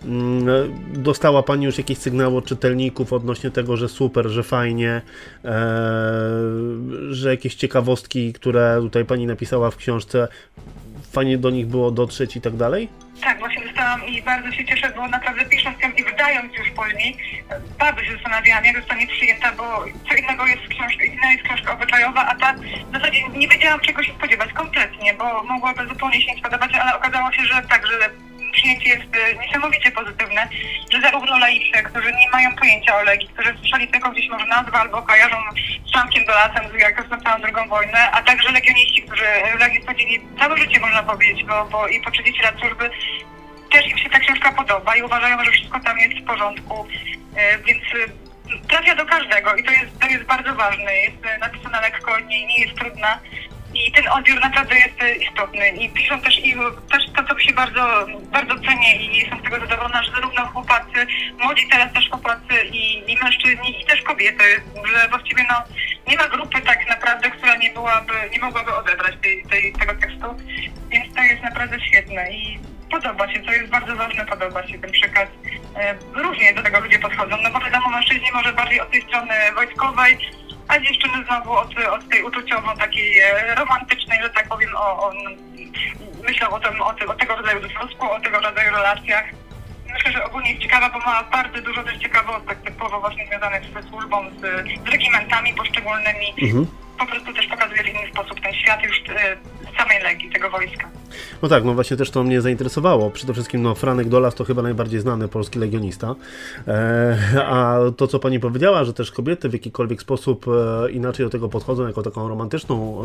Mm, 0.05 0.45
Dostała 0.93 1.43
Pani 1.43 1.65
już 1.65 1.77
jakieś 1.77 1.97
sygnały 1.97 2.37
od 2.37 2.45
czytelników 2.45 3.13
odnośnie 3.13 3.51
tego, 3.51 3.77
że 3.77 3.89
super, 3.89 4.27
że 4.27 4.43
fajnie, 4.43 5.01
e, 5.45 5.51
że 7.09 7.29
jakieś 7.29 7.55
ciekawostki, 7.55 8.33
które 8.33 8.77
tutaj 8.81 9.05
Pani 9.05 9.27
napisała 9.27 9.71
w 9.71 9.75
książce, 9.77 10.27
fajnie 11.11 11.37
do 11.37 11.49
nich 11.49 11.67
było 11.67 11.91
dotrzeć 11.91 12.35
i 12.35 12.41
tak 12.41 12.55
dalej? 12.55 13.04
Tak, 13.21 13.39
właśnie 13.39 13.65
dostałam 13.65 14.05
i 14.05 14.21
bardzo 14.21 14.51
się 14.51 14.65
cieszę, 14.65 14.93
bo 14.95 15.07
naprawdę 15.07 15.45
pisząc 15.45 15.81
ją 15.81 15.91
i 15.91 16.03
wydając 16.03 16.57
już 16.57 16.69
później, 16.71 17.17
bardzo 17.79 18.03
się 18.03 18.11
zastanawiałam, 18.11 18.65
jak 18.65 18.75
zostanie 18.75 19.07
przyjęta, 19.07 19.51
bo 19.51 19.85
co 20.09 20.15
innego 20.15 20.45
jest 20.47 20.67
książka, 20.67 21.03
inna 21.03 21.31
jest 21.31 21.43
książka 21.43 21.73
obyczajowa, 21.73 22.25
a 22.25 22.35
ta 22.35 22.53
w 22.89 22.93
zasadzie 22.93 23.29
nie 23.29 23.47
wiedziałam 23.47 23.79
czego 23.79 24.03
się 24.03 24.13
spodziewać 24.13 24.53
kompletnie, 24.53 25.13
bo 25.13 25.43
mogłaby 25.43 25.87
zupełnie 25.87 26.21
się 26.21 26.33
nie 26.33 26.39
spodobać, 26.39 26.73
ale 26.73 26.97
okazało 26.97 27.31
się, 27.31 27.45
że 27.45 27.61
tak, 27.69 27.87
że 27.87 28.09
przyjęcie 28.55 28.89
jest 28.89 29.09
e, 29.15 29.45
niesamowicie 29.45 29.91
pozytywne, 29.91 30.49
że 30.91 31.01
zarówno 31.01 31.39
laicy, 31.39 31.83
którzy 31.83 32.11
nie 32.11 32.29
mają 32.31 32.55
pojęcia 32.55 32.97
o 32.97 33.03
Legii, 33.03 33.29
którzy 33.33 33.57
słyszeli 33.57 33.87
tylko 33.87 34.11
gdzieś 34.11 34.29
może 34.29 34.45
nazwę 34.45 34.77
albo 34.79 35.01
kojarzą 35.01 35.37
z 35.85 35.91
Szamkiem 35.93 36.25
Dolasem, 36.25 36.63
jak 36.79 36.97
rozpoczęłam 36.97 37.41
drugą 37.41 37.67
wojnę, 37.67 38.11
a 38.11 38.23
także 38.23 38.51
legioniści, 38.51 39.01
którzy 39.01 39.25
Legię 39.59 39.81
spędzili 39.81 40.19
całe 40.39 40.57
życie, 40.57 40.79
można 40.79 41.03
powiedzieć, 41.03 41.43
bo, 41.45 41.65
bo 41.65 41.87
i 41.87 42.01
po 42.01 42.11
30 42.11 42.41
lat 42.41 42.59
służby 42.59 42.89
też 43.71 43.87
im 43.87 43.97
się 43.97 44.09
ta 44.09 44.19
książka 44.19 44.51
podoba 44.51 44.95
i 44.95 45.03
uważają, 45.03 45.43
że 45.43 45.51
wszystko 45.51 45.79
tam 45.79 45.97
jest 45.97 46.17
w 46.17 46.25
porządku, 46.25 46.87
e, 47.35 47.57
więc 47.57 47.83
e, 47.83 48.67
trafia 48.67 48.95
do 48.95 49.05
każdego 49.05 49.55
i 49.55 49.63
to 49.63 49.71
jest, 49.71 49.99
to 49.99 50.07
jest 50.07 50.23
bardzo 50.23 50.55
ważne. 50.55 50.95
Jest 50.95 51.39
napisana 51.39 51.81
lekko, 51.81 52.19
nie, 52.19 52.45
nie 52.45 52.59
jest 52.59 52.75
trudna 52.75 53.19
i 53.75 53.91
ten 53.91 54.07
odbiór 54.07 54.39
naprawdę 54.41 54.75
jest 54.75 55.01
e, 55.01 55.15
istotny. 55.15 55.69
I 55.69 55.89
piszą 55.89 56.21
też 56.21 56.39
i 56.39 56.55
też 56.91 57.03
to, 57.15 57.23
co 57.23 57.39
się 57.39 57.53
bardzo, 57.53 58.07
bardzo 58.31 58.55
cenię 58.55 58.95
i 58.95 59.17
jestem 59.17 59.39
z 59.39 59.43
tego 59.43 59.59
zadowolona, 59.59 60.03
że 60.03 60.11
zarówno 60.11 60.45
chłopacy, 60.45 61.07
młodzi 61.39 61.67
teraz 61.71 61.93
też 61.93 62.09
chłopacy 62.09 62.53
i, 62.71 63.11
i 63.11 63.17
mężczyźni 63.23 63.81
i 63.81 63.85
też 63.85 64.01
kobiety, 64.01 64.43
że 64.93 65.09
właściwie 65.09 65.45
no 65.49 65.55
nie 66.07 66.17
ma 66.17 66.27
grupy 66.27 66.61
tak 66.61 66.89
naprawdę, 66.89 67.31
która 67.31 67.55
nie 67.55 67.69
byłaby, 67.69 68.13
nie 68.31 68.39
mogłaby 68.39 68.75
odebrać 68.75 69.15
tej, 69.21 69.45
tej, 69.45 69.73
tego 69.73 69.95
tekstu, 69.95 70.27
więc 70.89 71.15
to 71.15 71.23
jest 71.23 71.43
naprawdę 71.43 71.79
świetne 71.81 72.31
i 72.31 72.59
podoba 72.91 73.33
się, 73.33 73.39
to 73.39 73.51
jest 73.53 73.71
bardzo 73.71 73.95
ważne, 73.95 74.25
podoba 74.25 74.67
się 74.67 74.79
ten 74.79 74.91
przekaz. 74.91 75.29
E, 75.75 75.95
Różnie 76.13 76.53
do 76.53 76.63
tego 76.63 76.79
ludzie 76.79 76.99
podchodzą, 76.99 77.37
no 77.43 77.51
bo 77.51 77.59
wiadomo, 77.59 77.89
mężczyźni 77.89 78.27
może 78.33 78.53
bardziej 78.53 78.81
od 78.81 78.91
tej 78.91 79.01
strony 79.01 79.33
wojskowej, 79.55 80.17
a 80.67 80.79
dziewczyny 80.79 81.25
znowu 81.25 81.51
od, 81.51 81.79
od 81.79 82.09
tej 82.09 82.23
uczuciowo 82.23 82.75
takiej 82.75 83.19
e, 83.19 83.55
romantycznej, 83.55 84.19
że 84.23 84.29
tak 84.29 84.47
powiem, 84.47 84.69
o, 84.75 85.07
o, 85.07 85.11
myślą 86.23 86.49
o, 86.49 86.59
tym, 86.59 86.81
o, 86.81 86.93
tym, 86.93 87.09
o 87.09 87.13
tego 87.13 87.35
rodzaju 87.35 87.67
związku, 87.67 88.11
o 88.11 88.19
tego 88.19 88.39
rodzaju 88.39 88.71
relacjach. 88.71 89.25
Myślę, 89.93 90.11
że 90.11 90.25
ogólnie 90.25 90.49
jest 90.49 90.61
ciekawa, 90.61 90.89
bo 90.89 90.99
ma 90.99 91.23
bardzo 91.23 91.61
dużo 91.61 91.83
też 91.83 91.97
ciekawostek 91.97 92.61
typowo 92.61 92.99
właśnie 92.99 93.27
związanych 93.27 93.63
ze 93.73 93.89
służbą, 93.89 94.29
z, 94.29 94.41
z 94.85 94.87
regimentami 94.91 95.53
poszczególnymi. 95.53 96.33
Mhm. 96.41 96.67
Po 96.99 97.05
prostu 97.05 97.33
też 97.33 97.47
pokazuje 97.47 97.83
w 97.83 97.87
inny 97.87 98.11
sposób 98.11 98.41
ten 98.41 98.53
świat 98.53 98.83
już 98.83 98.97
e, 98.97 99.37
całą 99.77 100.03
Legii, 100.03 100.29
tego 100.29 100.49
wojska. 100.49 100.89
No 101.41 101.49
tak, 101.49 101.63
no 101.63 101.73
właśnie 101.73 101.97
też 101.97 102.11
to 102.11 102.23
mnie 102.23 102.41
zainteresowało. 102.41 103.11
Przede 103.11 103.33
wszystkim 103.33 103.61
no, 103.61 103.75
Franek 103.75 104.09
Dolas 104.09 104.35
to 104.35 104.43
chyba 104.43 104.61
najbardziej 104.61 104.99
znany 104.99 105.27
polski 105.27 105.59
legionista. 105.59 106.15
E, 106.67 107.45
a 107.47 107.77
to, 107.97 108.07
co 108.07 108.19
pani 108.19 108.39
powiedziała, 108.39 108.83
że 108.83 108.93
też 108.93 109.11
kobiety 109.11 109.49
w 109.49 109.53
jakikolwiek 109.53 110.01
sposób 110.01 110.45
e, 110.47 110.91
inaczej 110.91 111.25
do 111.25 111.29
tego 111.29 111.49
podchodzą, 111.49 111.87
jako 111.87 112.01
taką 112.03 112.27
romantyczną 112.27 113.03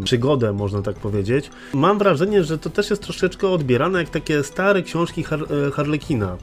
e, 0.00 0.04
przygodę, 0.04 0.52
można 0.52 0.82
tak 0.82 0.96
powiedzieć. 0.96 1.50
Mam 1.74 1.98
wrażenie, 1.98 2.44
że 2.44 2.58
to 2.58 2.70
też 2.70 2.90
jest 2.90 3.02
troszeczkę 3.02 3.48
odbierane 3.48 3.98
jak 3.98 4.10
takie 4.10 4.42
stare 4.42 4.82
książki 4.82 5.22
Har 5.22 5.40
e, 5.42 5.70
Harlekina. 5.70 6.36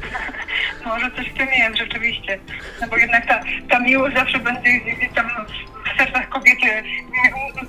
Może 0.84 1.10
coś 1.10 1.28
w 1.30 1.38
tym 1.38 1.48
jest 1.48 1.76
rzeczywiście. 1.76 2.38
No 2.80 2.86
bo 2.88 2.96
jednak 2.96 3.26
ta, 3.26 3.40
ta 3.70 3.78
miłość 3.78 4.16
zawsze 4.16 4.38
będzie 4.38 4.70
gdzieś 4.80 5.12
tam 5.14 5.30
w 5.94 5.98
sercach 5.98 6.28
kobiety. 6.28 6.82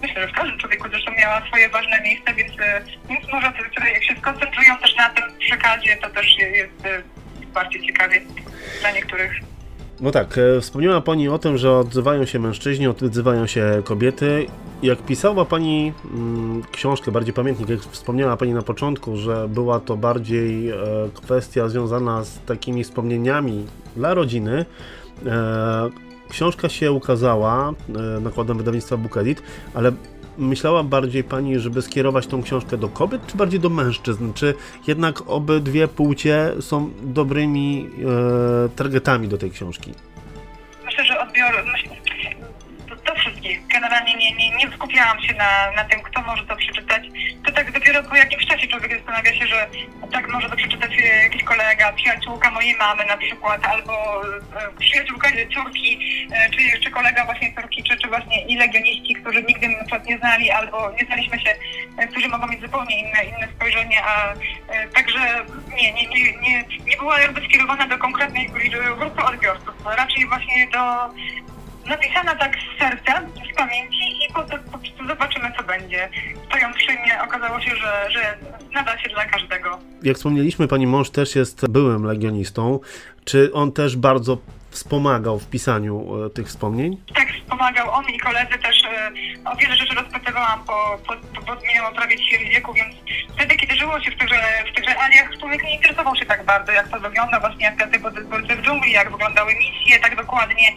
Myślę, 0.01 0.21
że 0.21 0.27
w 0.27 0.31
każdym 0.31 0.57
człowieku 0.57 0.89
zresztą 0.89 1.11
miała 1.11 1.47
swoje 1.47 1.69
ważne 1.69 2.01
miejsce, 2.01 2.33
więc, 2.33 2.51
e, 2.59 2.81
więc 3.09 3.31
może 3.33 3.51
tutaj 3.51 3.93
jak 3.93 4.03
się 4.03 4.15
skoncentrują 4.15 4.77
też 4.77 4.95
na 4.95 5.09
tym 5.09 5.23
przekazie, 5.39 5.97
to 5.97 6.09
też 6.09 6.37
jest 6.37 6.85
e, 6.85 7.01
bardziej 7.53 7.87
ciekawie 7.87 8.21
dla 8.81 8.91
niektórych. 8.91 9.50
No 10.01 10.11
tak, 10.11 10.37
e, 10.37 10.61
wspomniała 10.61 11.01
Pani 11.01 11.29
o 11.29 11.39
tym, 11.39 11.57
że 11.57 11.77
odzywają 11.77 12.25
się 12.25 12.39
mężczyźni, 12.39 12.87
odzywają 12.87 13.47
się 13.47 13.81
kobiety. 13.83 14.45
Jak 14.83 14.99
pisała 14.99 15.45
Pani 15.45 15.93
mm, 16.13 16.63
książkę, 16.71 17.11
bardziej 17.11 17.33
pamiętnik, 17.33 17.69
jak 17.69 17.79
wspomniała 17.79 18.37
Pani 18.37 18.53
na 18.53 18.61
początku, 18.61 19.17
że 19.17 19.47
była 19.47 19.79
to 19.79 19.97
bardziej 19.97 20.69
e, 20.69 20.75
kwestia 21.13 21.69
związana 21.69 22.23
z 22.23 22.39
takimi 22.39 22.83
wspomnieniami 22.83 23.65
dla 23.95 24.13
rodziny, 24.13 24.65
e, 25.25 25.89
książka 26.29 26.69
się 26.69 26.91
ukazała 26.91 27.69
e, 27.69 28.19
nakładem 28.19 28.57
wydawnictwa 28.57 28.97
Book 28.97 29.17
Edit, 29.17 29.43
ale 29.73 29.91
myślała 30.41 30.83
bardziej 30.83 31.23
Pani, 31.23 31.59
żeby 31.59 31.81
skierować 31.81 32.27
tą 32.27 32.43
książkę 32.43 32.77
do 32.77 32.89
kobiet, 32.89 33.27
czy 33.27 33.37
bardziej 33.37 33.59
do 33.59 33.69
mężczyzn? 33.69 34.33
Czy 34.33 34.53
jednak 34.87 35.29
obydwie 35.29 35.87
płcie 35.87 36.51
są 36.59 36.91
dobrymi 37.01 37.89
e, 38.65 38.69
targetami 38.69 39.27
do 39.27 39.37
tej 39.37 39.51
książki? 39.51 39.93
Myślę, 40.85 41.05
że 41.05 41.19
odbiór 41.19 41.65
myślę, 41.71 42.00
do, 43.13 43.19
wszystkich. 43.19 43.67
Generalnie 43.67 44.15
nie, 44.15 44.31
nie, 44.35 44.57
nie 44.57 44.71
skupiałam 44.75 45.21
się 45.21 45.33
na, 45.33 45.71
na 45.75 45.83
tym, 45.83 46.01
kto 46.01 46.21
może 46.21 46.45
to 46.45 46.55
przeczytać. 46.55 47.03
To 47.45 47.51
tak 47.51 47.71
dopiero 47.71 48.03
po 48.03 48.15
jakimś 48.15 48.45
czasie 48.45 48.67
człowiek 48.67 48.97
zastanawia 48.97 49.33
się, 49.33 49.47
że 49.47 49.67
tak 50.11 50.27
może 50.27 50.49
to 50.49 50.55
przeczytać 50.55 50.91
e, 50.91 51.23
jakiś 51.23 51.43
kolega, 51.43 51.93
przyjaciółka 51.93 52.51
mojej 52.51 52.75
mamy 52.75 53.05
na 53.05 53.17
przykład, 53.17 53.65
albo 53.65 53.93
e, 54.25 54.79
przyjaciółka 54.79 55.29
córki, 55.55 55.99
e, 56.31 56.79
czy 56.83 56.91
kolega 56.91 57.25
właśnie 57.25 57.53
córki, 57.55 57.83
czy, 57.83 57.97
czy 57.97 58.07
właśnie 58.07 58.45
i 58.45 58.55
legioniści, 58.55 59.15
którzy 59.15 59.43
nigdy 59.43 59.67
na 59.67 59.77
przykład 59.77 60.05
nie 60.05 60.17
znali, 60.17 60.51
albo 60.51 60.91
nie 60.91 61.05
znaliśmy 61.05 61.39
się, 61.39 61.55
e, 61.97 62.07
którzy 62.07 62.27
mogą 62.27 62.47
mieć 62.47 62.61
zupełnie 62.61 62.99
inne, 62.99 63.23
inne 63.23 63.47
spojrzenie, 63.55 64.03
a 64.03 64.33
e, 64.33 64.87
także 64.87 65.45
nie, 65.75 65.93
nie, 65.93 66.07
nie, 66.07 66.31
nie, 66.37 66.63
nie 66.85 66.97
była 66.97 67.19
jakby 67.19 67.41
skierowana 67.41 67.87
do 67.87 67.97
konkretnej 67.97 68.49
grupy 68.97 69.23
odbiorców, 69.23 69.75
raczej 69.85 70.27
właśnie 70.27 70.67
do 70.67 71.09
napisana 71.85 72.35
tak 72.35 72.55
z 72.55 72.79
serca, 72.79 73.21
z 73.53 73.57
pamięci 73.57 74.25
i 74.25 74.33
potem 74.33 74.63
po 74.63 74.77
prostu 74.77 75.07
zobaczymy, 75.07 75.51
co 75.57 75.63
będzie. 75.63 76.09
Stojąc 76.45 76.75
przy 76.75 76.91
mnie, 76.93 77.23
okazało 77.23 77.61
się, 77.61 77.75
że, 77.75 78.11
że 78.11 78.37
nada 78.73 78.97
się 78.99 79.09
dla 79.09 79.25
każdego. 79.25 79.79
Jak 80.03 80.17
wspomnieliśmy, 80.17 80.67
pani 80.67 80.87
mąż 80.87 81.09
też 81.09 81.35
jest 81.35 81.69
byłym 81.69 82.03
legionistą. 82.03 82.79
Czy 83.25 83.53
on 83.53 83.71
też 83.71 83.97
bardzo 83.97 84.37
wspomagał 84.71 85.39
w 85.39 85.49
pisaniu 85.49 86.25
e, 86.25 86.29
tych 86.29 86.47
wspomnień? 86.47 86.97
Tak, 87.15 87.27
wspomagał 87.43 87.91
on 87.91 88.05
i 88.09 88.19
koledzy 88.19 88.57
też. 88.63 88.83
E, 88.83 89.11
o 89.51 89.55
wiele 89.55 89.75
rzeczy 89.75 89.95
rozpytywałam 89.95 90.63
po, 90.63 90.97
po 91.45 91.55
minęło 91.67 91.91
prawie 91.95 92.17
10 92.17 92.49
wieku, 92.49 92.73
więc 92.73 92.95
wtedy, 93.35 93.55
kiedy 93.55 93.75
żyło 93.75 93.99
się 93.99 94.11
w 94.11 94.17
tychże, 94.17 94.41
w 94.71 94.75
tych 94.75 94.85
realiach, 94.85 95.37
człowiek 95.39 95.63
nie 95.63 95.75
interesował 95.75 96.15
się 96.15 96.25
tak 96.25 96.45
bardzo, 96.45 96.71
jak 96.71 96.87
to 96.87 96.99
wygląda, 96.99 97.39
właśnie 97.39 97.65
jak 97.65 97.77
te 97.77 97.99
w 98.55 98.61
dżungli, 98.61 98.91
jak 98.91 99.11
wyglądały 99.11 99.53
misje, 99.55 99.99
tak 99.99 100.15
dokładnie, 100.15 100.71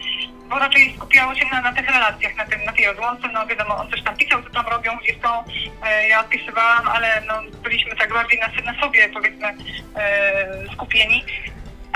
bo 0.49 0.59
raczej 0.59 0.93
skupiało 0.95 1.35
się 1.35 1.45
na, 1.51 1.61
na 1.61 1.73
tych 1.73 1.87
relacjach, 1.87 2.35
na, 2.35 2.45
tym, 2.45 2.63
na 2.65 2.73
tej 2.73 2.87
odłące, 2.87 3.27
no 3.33 3.47
wiadomo, 3.47 3.77
on 3.77 3.91
coś 3.91 4.03
tam 4.03 4.17
pisał, 4.17 4.43
co 4.43 4.49
tam 4.49 4.67
robią, 4.67 4.97
gdzie 4.97 5.13
są, 5.23 5.43
e, 5.83 6.07
ja 6.07 6.19
odpisywałam, 6.19 6.87
ale 6.87 7.21
no, 7.27 7.33
byliśmy 7.63 7.95
tak 7.95 8.13
bardziej 8.13 8.39
na, 8.39 8.71
na 8.71 8.81
sobie, 8.81 9.09
powiedzmy, 9.09 9.47
e, 9.95 10.73
skupieni. 10.73 11.23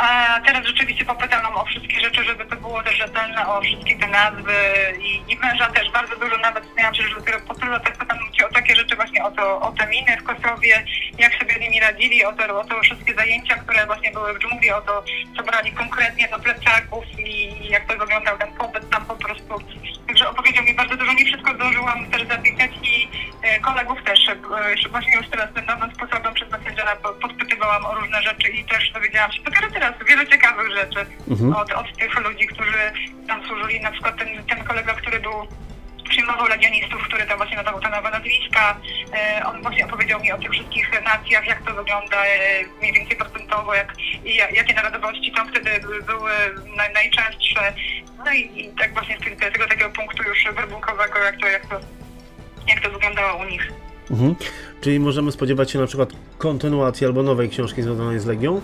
A 0.01 0.39
teraz 0.45 0.65
rzeczywiście 0.65 1.05
popytałam 1.05 1.55
o 1.55 1.65
wszystkie 1.65 1.99
rzeczy, 1.99 2.23
żeby 2.23 2.45
to 2.45 2.55
było 2.55 2.83
też 2.83 2.97
rzetelne, 2.97 3.47
o 3.47 3.61
wszystkie 3.61 3.97
te 3.99 4.07
nazwy 4.07 4.53
i, 4.99 5.33
i 5.33 5.37
męża 5.37 5.69
też 5.69 5.91
bardzo 5.91 6.15
dużo 6.15 6.37
nawet 6.37 6.75
miałam 6.77 6.95
się, 6.95 7.03
że 7.03 7.15
dopiero 7.15 7.39
po 7.39 7.55
tylu 7.55 7.71
latach 7.71 7.97
pytam 7.97 8.19
o 8.45 8.53
takie 8.53 8.75
rzeczy 8.75 8.95
właśnie 8.95 9.23
o, 9.23 9.31
to, 9.31 9.61
o 9.61 9.71
te 9.71 9.87
miny 9.87 10.17
w 10.17 10.23
Kosowie, 10.23 10.85
jak 11.17 11.33
sobie 11.33 11.53
z 11.53 11.59
nimi 11.59 11.79
radzili, 11.79 12.25
o 12.25 12.33
to, 12.33 12.59
o 12.59 12.65
to 12.65 12.81
wszystkie 12.81 13.13
zajęcia, 13.13 13.55
które 13.55 13.85
właśnie 13.85 14.11
były 14.11 14.33
w 14.33 14.39
dżungli, 14.39 14.71
o 14.71 14.81
to, 14.81 15.03
co 15.37 15.43
brali 15.43 15.71
konkretnie 15.71 16.27
do 16.27 16.39
plecaków 16.39 17.03
i 17.19 17.67
jak 17.69 17.87
to 17.87 17.97
wyglądał 17.97 18.37
ten 18.37 18.51
pobyt 18.53 18.89
tam 18.89 19.05
po 19.05 19.15
prostu. 19.15 19.59
Także 20.07 20.29
opowiedział 20.29 20.63
mi 20.65 20.73
bardzo 20.73 20.97
dużo, 20.97 21.13
nie 21.13 21.25
wszystko 21.25 21.53
zdążyłam 21.53 22.05
też 22.11 22.27
zapisać 22.27 22.71
i 22.83 23.09
e, 23.41 23.59
kolegów 23.59 24.03
też, 24.03 24.29
e, 24.29 24.89
właśnie 24.89 25.15
już 25.15 25.29
teraz 25.29 25.53
tym 25.53 25.65
nowym 25.65 25.95
sposobem 25.95 26.33
przez 26.33 26.51
Messengera 26.51 26.95
po- 26.95 27.13
podpytywałam 27.69 27.85
o 27.85 27.95
różne 28.01 28.21
rzeczy 28.23 28.49
i 28.49 28.65
też 28.65 28.91
dowiedziałam 28.91 29.31
się 29.31 29.41
dopiero 29.43 29.71
teraz 29.71 29.93
wiele 30.07 30.27
ciekawych 30.27 30.71
rzeczy 30.75 31.05
Mhm. 31.31 31.53
od, 31.55 31.71
od 31.71 31.97
tych 31.97 32.19
ludzi, 32.19 32.47
którzy 32.47 32.91
tam 33.27 33.47
służyli, 33.47 33.81
na 33.81 33.91
przykład 33.91 34.17
ten, 34.17 34.43
ten 34.45 34.63
kolega, 34.63 34.93
który 34.93 35.19
był 35.19 35.47
przyjmował 36.09 36.47
legionistów, 36.47 37.03
który 37.03 37.25
tam 37.25 37.37
właśnie 37.37 37.57
nadawał 37.57 37.81
te 37.81 37.89
nowe 37.89 38.11
nazwiska. 38.11 38.77
E, 39.13 39.45
on 39.45 39.61
właśnie 39.61 39.85
opowiedział 39.85 40.19
mi 40.21 40.31
o 40.31 40.37
tych 40.37 40.51
wszystkich 40.51 41.03
nacjach, 41.03 41.47
jak 41.47 41.61
to 41.65 41.73
wygląda 41.73 42.25
e, 42.25 42.63
mniej 42.81 42.93
więcej 42.93 43.17
procentowo, 43.17 43.73
jak, 43.75 43.93
i 44.25 44.35
ja- 44.35 44.49
jakie 44.49 44.73
narodowości 44.73 45.31
tam 45.31 45.49
wtedy 45.49 45.69
by- 45.87 46.01
były 46.03 46.31
naj, 46.75 46.93
najczęstsze. 46.93 47.73
No 48.25 48.31
i, 48.33 48.61
i 48.65 48.69
tak 48.79 48.93
właśnie 48.93 49.17
z 49.17 49.23
tego, 49.23 49.51
tego 49.51 49.67
takiego 49.67 49.89
punktu 49.89 50.23
już 50.23 50.43
werbunkowego, 50.55 51.19
jak 51.19 51.39
to, 51.39 51.47
jak 51.47 51.65
to, 51.65 51.79
jak 52.67 52.79
to 52.79 52.89
wyglądało 52.89 53.41
u 53.41 53.43
nich. 53.43 53.71
Mhm. 54.11 54.35
Czyli 54.81 54.99
możemy 54.99 55.31
spodziewać 55.31 55.71
się 55.71 55.79
na 55.79 55.87
przykład 55.87 56.09
kontynuacji 56.37 57.05
albo 57.07 57.23
nowej 57.23 57.49
książki 57.49 57.81
związanej 57.81 58.19
z 58.19 58.25
Legią? 58.25 58.61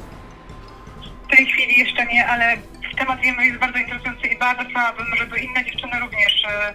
W 1.27 1.35
tej 1.35 1.45
chwili 1.45 1.79
jeszcze 1.79 2.05
nie, 2.05 2.27
ale 2.27 2.57
temat 2.97 3.21
wiemy 3.21 3.45
jest 3.45 3.59
bardzo 3.59 3.79
interesujący 3.79 4.27
i 4.27 4.37
bardzo 4.39 4.63
chciałabym, 4.69 5.05
żeby 5.17 5.39
inne 5.39 5.65
dziewczyny 5.65 5.99
również 5.99 6.45
e, 6.47 6.73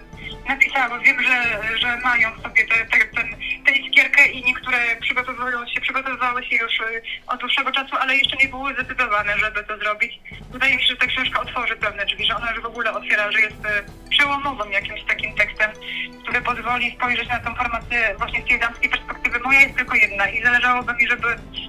napisały. 0.55 0.99
Wiem, 0.99 1.17
że, 1.23 1.37
że 1.79 1.97
mają 1.97 2.31
w 2.35 2.41
sobie 2.41 2.67
tę 2.67 2.75
te, 2.85 2.97
te, 2.97 3.05
ten- 3.15 3.35
tę 3.65 3.71
iskierkę 3.71 4.25
i 4.25 4.43
niektóre 4.43 4.77
przygotowują 5.01 5.67
się, 5.67 5.81
przygotowywały 5.81 6.45
się 6.45 6.55
już 6.55 6.73
e, 6.81 7.01
od 7.27 7.39
dłuższego 7.39 7.71
czasu, 7.71 7.95
ale 7.99 8.15
jeszcze 8.15 8.37
nie 8.37 8.49
były 8.49 8.73
zdecydowane, 8.73 9.37
żeby 9.39 9.63
to 9.63 9.77
zrobić. 9.77 10.19
Wydaje 10.51 10.75
mi 10.75 10.81
się, 10.81 10.87
że 10.87 10.95
ta 10.95 11.05
książka 11.05 11.41
otworzy 11.41 11.75
pewne 11.75 12.05
drzwi, 12.05 12.25
że 12.25 12.35
ona 12.35 12.51
już 12.51 12.61
w 12.61 12.65
ogóle 12.65 12.93
otwiera, 12.93 13.31
że 13.31 13.39
jest 13.41 13.65
e, 13.65 13.83
przełomowym 14.09 14.71
jakimś 14.71 15.03
takim 15.03 15.35
tekstem, 15.35 15.71
który 16.23 16.41
pozwoli 16.41 16.95
spojrzeć 16.95 17.29
na 17.29 17.39
tą 17.39 17.55
formację 17.55 18.15
właśnie 18.17 18.41
z 18.41 18.47
tej 18.47 18.59
damskiej 18.59 18.89
perspektywy. 18.89 19.39
Moja 19.39 19.61
jest 19.61 19.75
tylko 19.77 19.95
jedna 19.95 20.29
i 20.29 20.43
zależałoby 20.43 20.93
mi, 20.93 21.07
żeby 21.07 21.27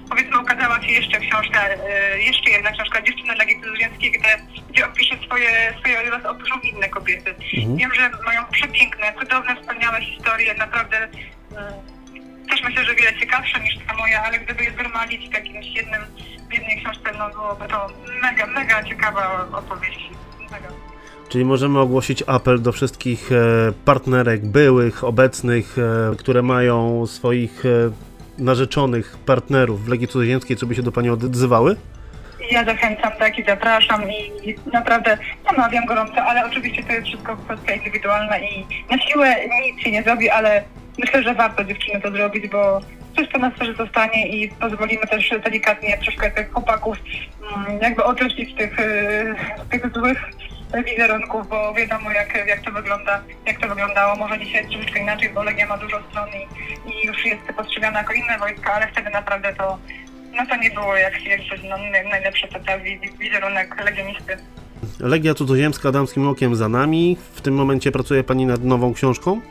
powiedzmy 0.09 0.39
ukazała 0.39 0.81
się 0.81 0.91
jeszcze 0.91 1.19
książka, 1.19 1.59
e, 1.67 2.19
jeszcze 2.19 2.49
jedna 2.51 2.71
książka 2.71 3.01
Dziewczyny 3.01 3.35
Legii 3.35 3.61
Cudzoziemskiej, 3.61 4.11
gdzie, 4.11 4.37
gdzie 4.69 4.85
opisze 4.87 5.15
swoje, 5.25 5.73
swoje 5.79 6.09
los 6.09 6.25
opiszą 6.25 6.59
inne 6.59 6.89
kobiety. 6.89 7.35
Mhm. 7.57 7.77
Wiem, 7.77 7.93
że 7.95 8.09
mają 8.25 8.45
przepiękne, 8.73 9.13
cudowne, 9.19 9.55
wspaniałe 9.61 10.01
historie, 10.01 10.53
naprawdę 10.53 10.97
e, 10.97 11.09
też 12.49 12.63
myślę, 12.63 12.85
że 12.85 12.95
wiele 12.95 13.19
ciekawsze 13.19 13.59
niż 13.59 13.77
ta 13.87 13.93
moja, 13.97 14.23
ale 14.23 14.39
gdyby 14.39 14.63
je 14.63 14.71
zgromadzić 14.71 15.29
w 15.29 15.33
jakimś 15.33 15.65
jednym, 15.65 16.01
w 16.49 16.53
jednej 16.53 16.83
książce, 16.83 17.11
no 17.17 17.29
byłoby 17.29 17.67
to 17.67 17.87
mega, 18.21 18.47
mega 18.47 18.83
ciekawa 18.83 19.47
opowieść. 19.51 20.09
Mega. 20.51 20.67
Czyli 21.29 21.45
możemy 21.45 21.79
ogłosić 21.79 22.23
apel 22.27 22.61
do 22.61 22.71
wszystkich 22.71 23.31
e, 23.31 23.35
partnerek, 23.85 24.45
byłych, 24.45 25.03
obecnych, 25.03 25.75
e, 25.77 26.15
które 26.15 26.41
mają 26.41 27.07
swoich 27.07 27.63
narzeczonych 28.37 29.17
partnerów 29.25 29.85
w 29.85 29.87
Legii 29.87 30.07
Cudzoziemskiej, 30.07 30.57
co 30.57 30.65
by 30.65 30.75
się 30.75 30.83
do 30.83 30.91
Pani 30.91 31.09
odzywały? 31.09 31.75
Ja 32.51 32.63
zachęcam, 32.63 33.11
tak, 33.19 33.39
i 33.39 33.43
zapraszam 33.43 34.11
i 34.11 34.55
naprawdę 34.73 35.17
namawiam 35.51 35.85
gorąco, 35.85 36.23
ale 36.23 36.45
oczywiście 36.45 36.83
to 36.83 36.93
jest 36.93 37.07
wszystko 37.07 37.37
kwestia 37.37 37.73
indywidualna 37.73 38.39
i 38.39 38.65
na 38.91 38.99
siłę 38.99 39.35
nic 39.65 39.83
się 39.83 39.91
nie 39.91 40.03
zrobi, 40.03 40.29
ale 40.29 40.63
myślę, 40.97 41.23
że 41.23 41.33
warto 41.33 41.63
dziewczyny 41.63 42.01
to 42.01 42.11
zrobić, 42.11 42.47
bo 42.47 42.81
coś 43.15 43.27
po 43.27 43.37
nas 43.37 43.53
też 43.59 43.77
zostanie 43.77 44.27
i 44.27 44.49
pozwolimy 44.49 45.07
też 45.07 45.29
delikatnie 45.43 45.97
troszkę 45.97 46.31
tych 46.31 46.51
chłopaków 46.51 46.97
mm, 47.55 47.81
jakby 47.81 48.03
oczyścić 48.03 48.55
tych, 48.55 48.79
y, 48.79 49.35
tych 49.71 49.93
złych 49.93 50.19
wizerunków, 50.85 51.47
bo 51.49 51.73
wiadomo 51.73 52.11
jak, 52.11 52.47
jak 52.47 52.61
to 52.61 52.71
wygląda, 52.71 53.21
jak 53.45 53.59
to 53.59 53.67
wyglądało. 53.67 54.15
Może 54.15 54.39
dzisiaj 54.39 54.67
troszeczkę 54.69 54.99
inaczej, 54.99 55.29
bo 55.29 55.43
Legia 55.43 55.67
ma 55.67 55.77
dużo 55.77 55.99
stron 56.09 56.29
i, 56.29 56.91
i 56.91 57.07
już 57.07 57.25
jest 57.25 57.41
postrzegana 57.57 57.99
jako 57.99 58.13
inne 58.13 58.37
wojska, 58.37 58.73
ale 58.73 58.87
wtedy 58.87 59.09
naprawdę 59.09 59.53
to 59.53 59.79
no 60.33 60.45
to 60.45 60.55
nie 60.55 60.71
było 60.71 60.95
jak, 60.97 61.23
jak 61.25 61.39
coś, 61.49 61.63
no, 61.63 61.75
naj- 61.77 62.09
najlepsze 62.09 62.47
to 62.47 62.59
ten 62.59 62.83
wi- 62.83 62.99
wizerunek 63.19 63.83
legionisty. 63.85 64.37
Legia 64.99 65.33
Cudzoziemska 65.33 65.91
damskim 65.91 66.27
okiem 66.27 66.55
za 66.55 66.69
nami. 66.69 67.17
W 67.33 67.41
tym 67.41 67.53
momencie 67.55 67.91
pracuje 67.91 68.23
Pani 68.23 68.45
nad 68.45 68.63
nową 68.63 68.93
książką? 68.93 69.41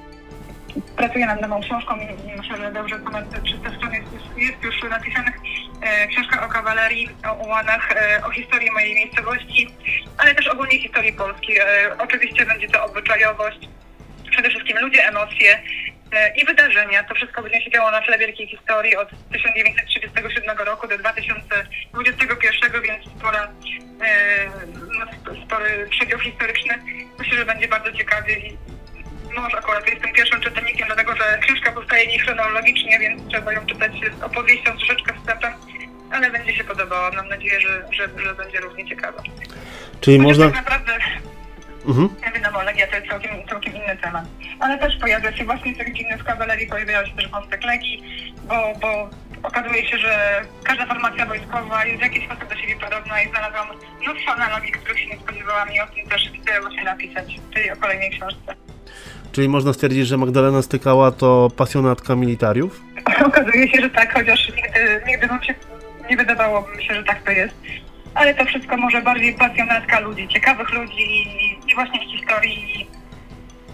pracuję 0.96 1.26
nad 1.26 1.40
nową 1.40 1.60
książką 1.60 1.94
i 1.96 2.36
myślę, 2.36 2.56
że 2.56 2.72
dobrze 2.72 2.98
ponad 2.98 3.42
300 3.44 3.76
stron 3.76 3.92
jest, 3.92 4.06
jest, 4.36 4.62
już 4.62 4.90
napisanych. 4.90 5.34
E, 5.82 6.06
książka 6.06 6.46
o 6.46 6.48
kawalerii, 6.48 7.08
o 7.30 7.32
ułanach, 7.34 7.92
e, 7.92 8.24
o 8.26 8.30
historii 8.30 8.70
mojej 8.70 8.94
miejscowości, 8.94 9.68
ale 10.18 10.34
też 10.34 10.46
ogólnie 10.48 10.78
historii 10.78 11.12
Polski. 11.12 11.52
E, 11.60 11.64
oczywiście 11.98 12.46
będzie 12.46 12.68
to 12.68 12.84
obyczajowość, 12.84 13.68
przede 14.30 14.48
wszystkim 14.50 14.78
ludzie, 14.78 15.08
emocje 15.08 15.62
i 16.36 16.44
wydarzenia. 16.44 17.04
To 17.04 17.14
wszystko 17.14 17.42
będzie 17.42 17.60
się 17.62 17.70
działo 17.70 17.90
na 17.90 18.00
tle 18.02 18.18
wielkiej 18.18 18.48
historii 18.48 18.96
od 18.96 19.08
1937 19.32 20.58
roku 20.58 20.88
do 20.88 20.98
2021, 20.98 22.82
więc 22.82 23.04
spora, 23.18 23.48
e, 24.04 24.46
no, 24.98 25.04
sp- 25.18 25.36
spory 25.46 25.88
przedział 25.90 26.18
historyczny. 26.18 26.78
Myślę, 27.18 27.36
że 27.36 27.44
będzie 27.44 27.68
bardzo 27.68 27.92
ciekawy 27.92 28.32
i 28.32 28.56
może 29.34 29.58
akurat 29.58 29.88
jestem 29.88 30.12
pierwszym 30.12 30.40
czytelnikiem, 30.40 30.86
dlatego 30.86 31.16
że 31.16 31.38
książka 31.42 31.72
powstaje 31.72 32.06
nie 32.06 32.18
chronologicznie, 32.18 32.98
więc 32.98 33.28
trzeba 33.28 33.52
ją 33.52 33.66
czytać 33.66 33.92
z 34.18 34.22
opowieścią, 34.22 34.76
troszeczkę 34.76 35.14
wstępem, 35.14 35.52
ale 36.12 36.30
będzie 36.30 36.56
się 36.56 36.64
podobała. 36.64 37.10
Mam 37.10 37.28
nadzieję, 37.28 37.60
że, 37.60 37.82
że, 37.92 38.08
że 38.24 38.34
będzie 38.34 38.60
równie 38.60 38.88
ciekawa. 38.88 39.22
Czyli 40.00 40.18
Chociaż 40.18 40.38
można... 40.38 40.50
Tak 40.50 40.54
naprawdę 40.54 40.98
Mhm. 41.86 42.08
ja 42.24 42.32
wiadomo, 42.32 42.62
Legia 42.62 42.86
to 42.86 42.96
jest 42.96 43.08
całkiem, 43.08 43.30
całkiem 43.48 43.74
inny 43.74 43.96
temat. 44.02 44.24
Ale 44.60 44.78
też 44.78 44.96
pojawia 44.96 45.36
się 45.36 45.44
właśnie 45.44 45.76
tych 45.76 45.94
dziwnych 45.94 46.20
w 46.20 46.24
kawalerii, 46.24 46.66
pojawia 46.66 47.06
się 47.06 47.16
też 47.16 47.28
wątek 47.28 47.64
Legii, 47.64 48.02
bo, 48.48 48.54
bo 48.80 49.10
okazuje 49.42 49.86
się, 49.86 49.98
że 49.98 50.42
każda 50.64 50.86
formacja 50.86 51.26
wojskowa 51.26 51.84
jest 51.84 51.98
w 51.98 52.02
jakiś 52.02 52.24
sposób 52.24 52.48
do 52.48 52.56
siebie 52.56 52.76
podobna 52.76 53.22
i 53.22 53.30
znalazłam 53.30 53.68
mnóstwo 54.02 54.32
analogii, 54.32 54.72
których 54.72 54.98
się 54.98 55.06
nie 55.06 55.16
spodziewałam 55.16 55.72
i 55.72 55.80
o 55.80 55.86
tym 55.86 56.08
też 56.08 56.32
chcę 56.42 56.60
właśnie 56.60 56.84
napisać 56.84 57.40
w 57.50 57.54
tej 57.54 57.70
o 57.70 57.76
kolejnej 57.76 58.10
książce. 58.10 58.54
Czyli 59.32 59.48
można 59.48 59.72
stwierdzić, 59.72 60.06
że 60.06 60.16
Magdalena 60.16 60.62
Stykała 60.62 61.10
to 61.10 61.48
pasjonatka 61.56 62.16
militariów? 62.16 62.80
Okazuje 63.26 63.68
się, 63.68 63.82
że 63.82 63.90
tak, 63.90 64.14
chociaż 64.14 64.48
nigdy, 64.48 65.02
nigdy 65.06 65.28
się 65.46 65.54
nie 66.10 66.16
wydawałoby 66.16 66.76
mi 66.76 66.84
się, 66.84 66.94
że 66.94 67.02
tak 67.02 67.22
to 67.22 67.30
jest. 67.30 67.54
Ale 68.14 68.34
to 68.34 68.44
wszystko 68.44 68.76
może 68.76 69.02
bardziej 69.02 69.34
pasjonatka 69.34 70.00
ludzi, 70.00 70.28
ciekawych 70.28 70.70
ludzi 70.72 71.02
i, 71.68 71.74
właśnie 71.74 72.06
historii. 72.16 72.90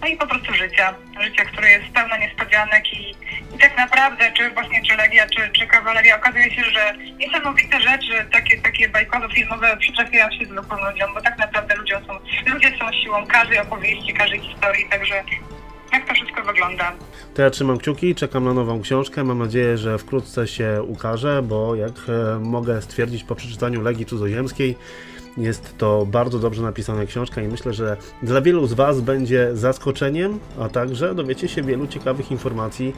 No 0.03 0.09
i 0.09 0.17
po 0.17 0.27
prostu 0.27 0.55
życia. 0.55 0.95
Życia, 1.21 1.45
które 1.45 1.71
jest 1.71 1.87
pełne 1.95 2.19
niespodzianek 2.19 2.93
i, 2.93 3.11
i 3.55 3.59
tak 3.61 3.77
naprawdę, 3.77 4.33
czy 4.33 4.51
właśnie 4.51 4.83
czy 4.83 4.97
Legia, 4.97 5.27
czy, 5.27 5.51
czy 5.53 5.67
Kawaleria, 5.67 6.17
okazuje 6.17 6.51
się, 6.51 6.65
że 6.65 6.95
niesamowite 6.99 7.81
rzeczy, 7.81 8.27
takie, 8.33 8.61
takie 8.61 8.89
bajkowo-filmowe 8.89 9.77
przytrafiają 9.77 10.31
się 10.31 10.45
zwykłym 10.45 10.85
ludziom, 10.85 11.15
bo 11.15 11.21
tak 11.21 11.39
naprawdę 11.39 11.77
ludzie 11.77 12.01
są, 12.07 12.19
ludzie 12.47 12.79
są 12.79 12.93
siłą 12.93 13.27
każdej 13.27 13.59
opowieści, 13.59 14.15
każdej 14.15 14.41
historii, 14.41 14.89
także 14.91 15.25
jak 15.99 16.09
to 16.09 16.15
wszystko 16.15 16.43
wygląda. 16.43 16.93
To 17.35 17.43
ja 17.43 17.51
trzymam 17.51 17.79
kciuki, 17.79 18.15
czekam 18.15 18.45
na 18.45 18.55
nową 18.55 18.83
książkę. 18.83 19.25
Mam 19.25 19.39
nadzieję, 19.39 19.79
że 19.79 19.99
wkrótce 19.99 20.49
się 20.49 20.83
ukaże, 20.89 21.43
bo 21.43 21.75
jak 21.75 21.93
e, 22.09 22.39
mogę 22.39 22.83
stwierdzić 22.83 23.25
po 23.25 23.35
przeczytaniu 23.35 23.83
Legii 23.83 24.07
Cudzoziemskiej, 24.07 24.77
jest 25.37 25.79
to 25.79 26.07
bardzo 26.07 26.39
dobrze 26.39 26.63
napisana 26.63 27.07
książka 27.07 27.43
i 27.43 27.49
myślę, 27.49 27.73
że 27.73 27.97
dla 28.23 28.41
wielu 28.41 28.67
z 28.67 28.73
Was 28.73 29.01
będzie 29.01 29.51
zaskoczeniem, 29.53 30.39
a 30.61 30.69
także 30.69 31.15
dowiecie 31.15 31.49
się 31.49 31.63
wielu 31.63 31.87
ciekawych 31.87 32.31
informacji, 32.31 32.95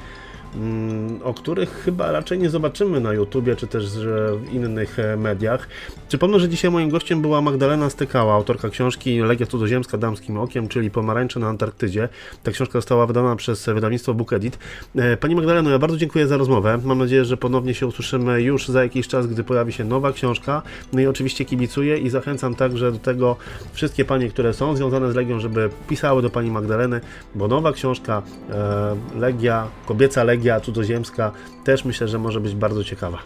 o 1.24 1.34
których 1.34 1.82
chyba 1.84 2.12
raczej 2.12 2.38
nie 2.38 2.50
zobaczymy 2.50 3.00
na 3.00 3.12
YouTubie 3.12 3.56
czy 3.56 3.66
też 3.66 3.86
w 3.88 4.52
innych 4.52 4.98
e, 4.98 5.16
mediach. 5.16 5.68
Przypomnę, 6.08 6.40
że 6.40 6.48
dzisiaj 6.48 6.70
moim 6.70 6.90
gościem 6.90 7.22
była 7.22 7.40
Magdalena 7.40 7.90
Stykała, 7.90 8.34
autorka 8.34 8.68
książki 8.68 9.20
Legia 9.20 9.46
Cudzoziemska 9.46 9.98
damskim 9.98 10.38
okiem, 10.38 10.68
czyli 10.68 10.90
Pomarańcze 10.90 11.40
na 11.40 11.48
Antarktydzie. 11.48 12.08
Ta 12.42 12.50
książka 12.50 12.72
została 12.72 13.06
wydana 13.06 13.36
przez 13.36 13.66
wydawnictwo 13.66 14.14
Book 14.14 14.32
Edit. 14.32 14.58
E, 14.96 15.16
Pani 15.16 15.34
Magdaleno, 15.34 15.70
ja 15.70 15.78
bardzo 15.78 15.96
dziękuję 15.96 16.26
za 16.26 16.36
rozmowę. 16.36 16.78
Mam 16.84 16.98
nadzieję, 16.98 17.24
że 17.24 17.36
ponownie 17.36 17.74
się 17.74 17.86
usłyszymy 17.86 18.42
już 18.42 18.68
za 18.68 18.82
jakiś 18.82 19.08
czas, 19.08 19.26
gdy 19.26 19.44
pojawi 19.44 19.72
się 19.72 19.84
nowa 19.84 20.12
książka. 20.12 20.62
No 20.92 21.00
i 21.00 21.06
oczywiście 21.06 21.44
kibicuję 21.44 21.98
i 21.98 22.10
zachęcam 22.10 22.54
także 22.54 22.92
do 22.92 22.98
tego 22.98 23.36
wszystkie 23.72 24.04
panie, 24.04 24.28
które 24.28 24.54
są 24.54 24.76
związane 24.76 25.12
z 25.12 25.14
Legią, 25.14 25.40
żeby 25.40 25.70
pisały 25.88 26.22
do 26.22 26.30
Pani 26.30 26.50
Magdaleny, 26.50 27.00
bo 27.34 27.48
nowa 27.48 27.72
książka 27.72 28.22
e, 28.50 28.96
Legia, 29.18 29.66
kobieca 29.86 30.24
Legia 30.24 30.39
Cudzoziemska 30.61 31.33
też 31.64 31.85
myślę, 31.85 32.09
że 32.09 32.18
może 32.18 32.40
być 32.40 32.55
bardzo 32.55 32.85
ciekawa. 32.85 33.18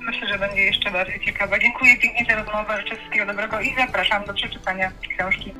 Myślę, 0.00 0.28
że 0.28 0.38
będzie 0.38 0.60
jeszcze 0.60 0.90
bardziej 0.90 1.20
ciekawa. 1.20 1.58
Dziękuję 1.58 1.96
pięknie 1.96 2.26
za 2.28 2.42
rozmowę, 2.42 2.82
życzę 2.82 2.96
wszystkiego 2.96 3.26
dobrego 3.26 3.60
i 3.60 3.74
zapraszam 3.74 4.24
do 4.24 4.34
przeczytania 4.34 4.92
książki. 5.16 5.52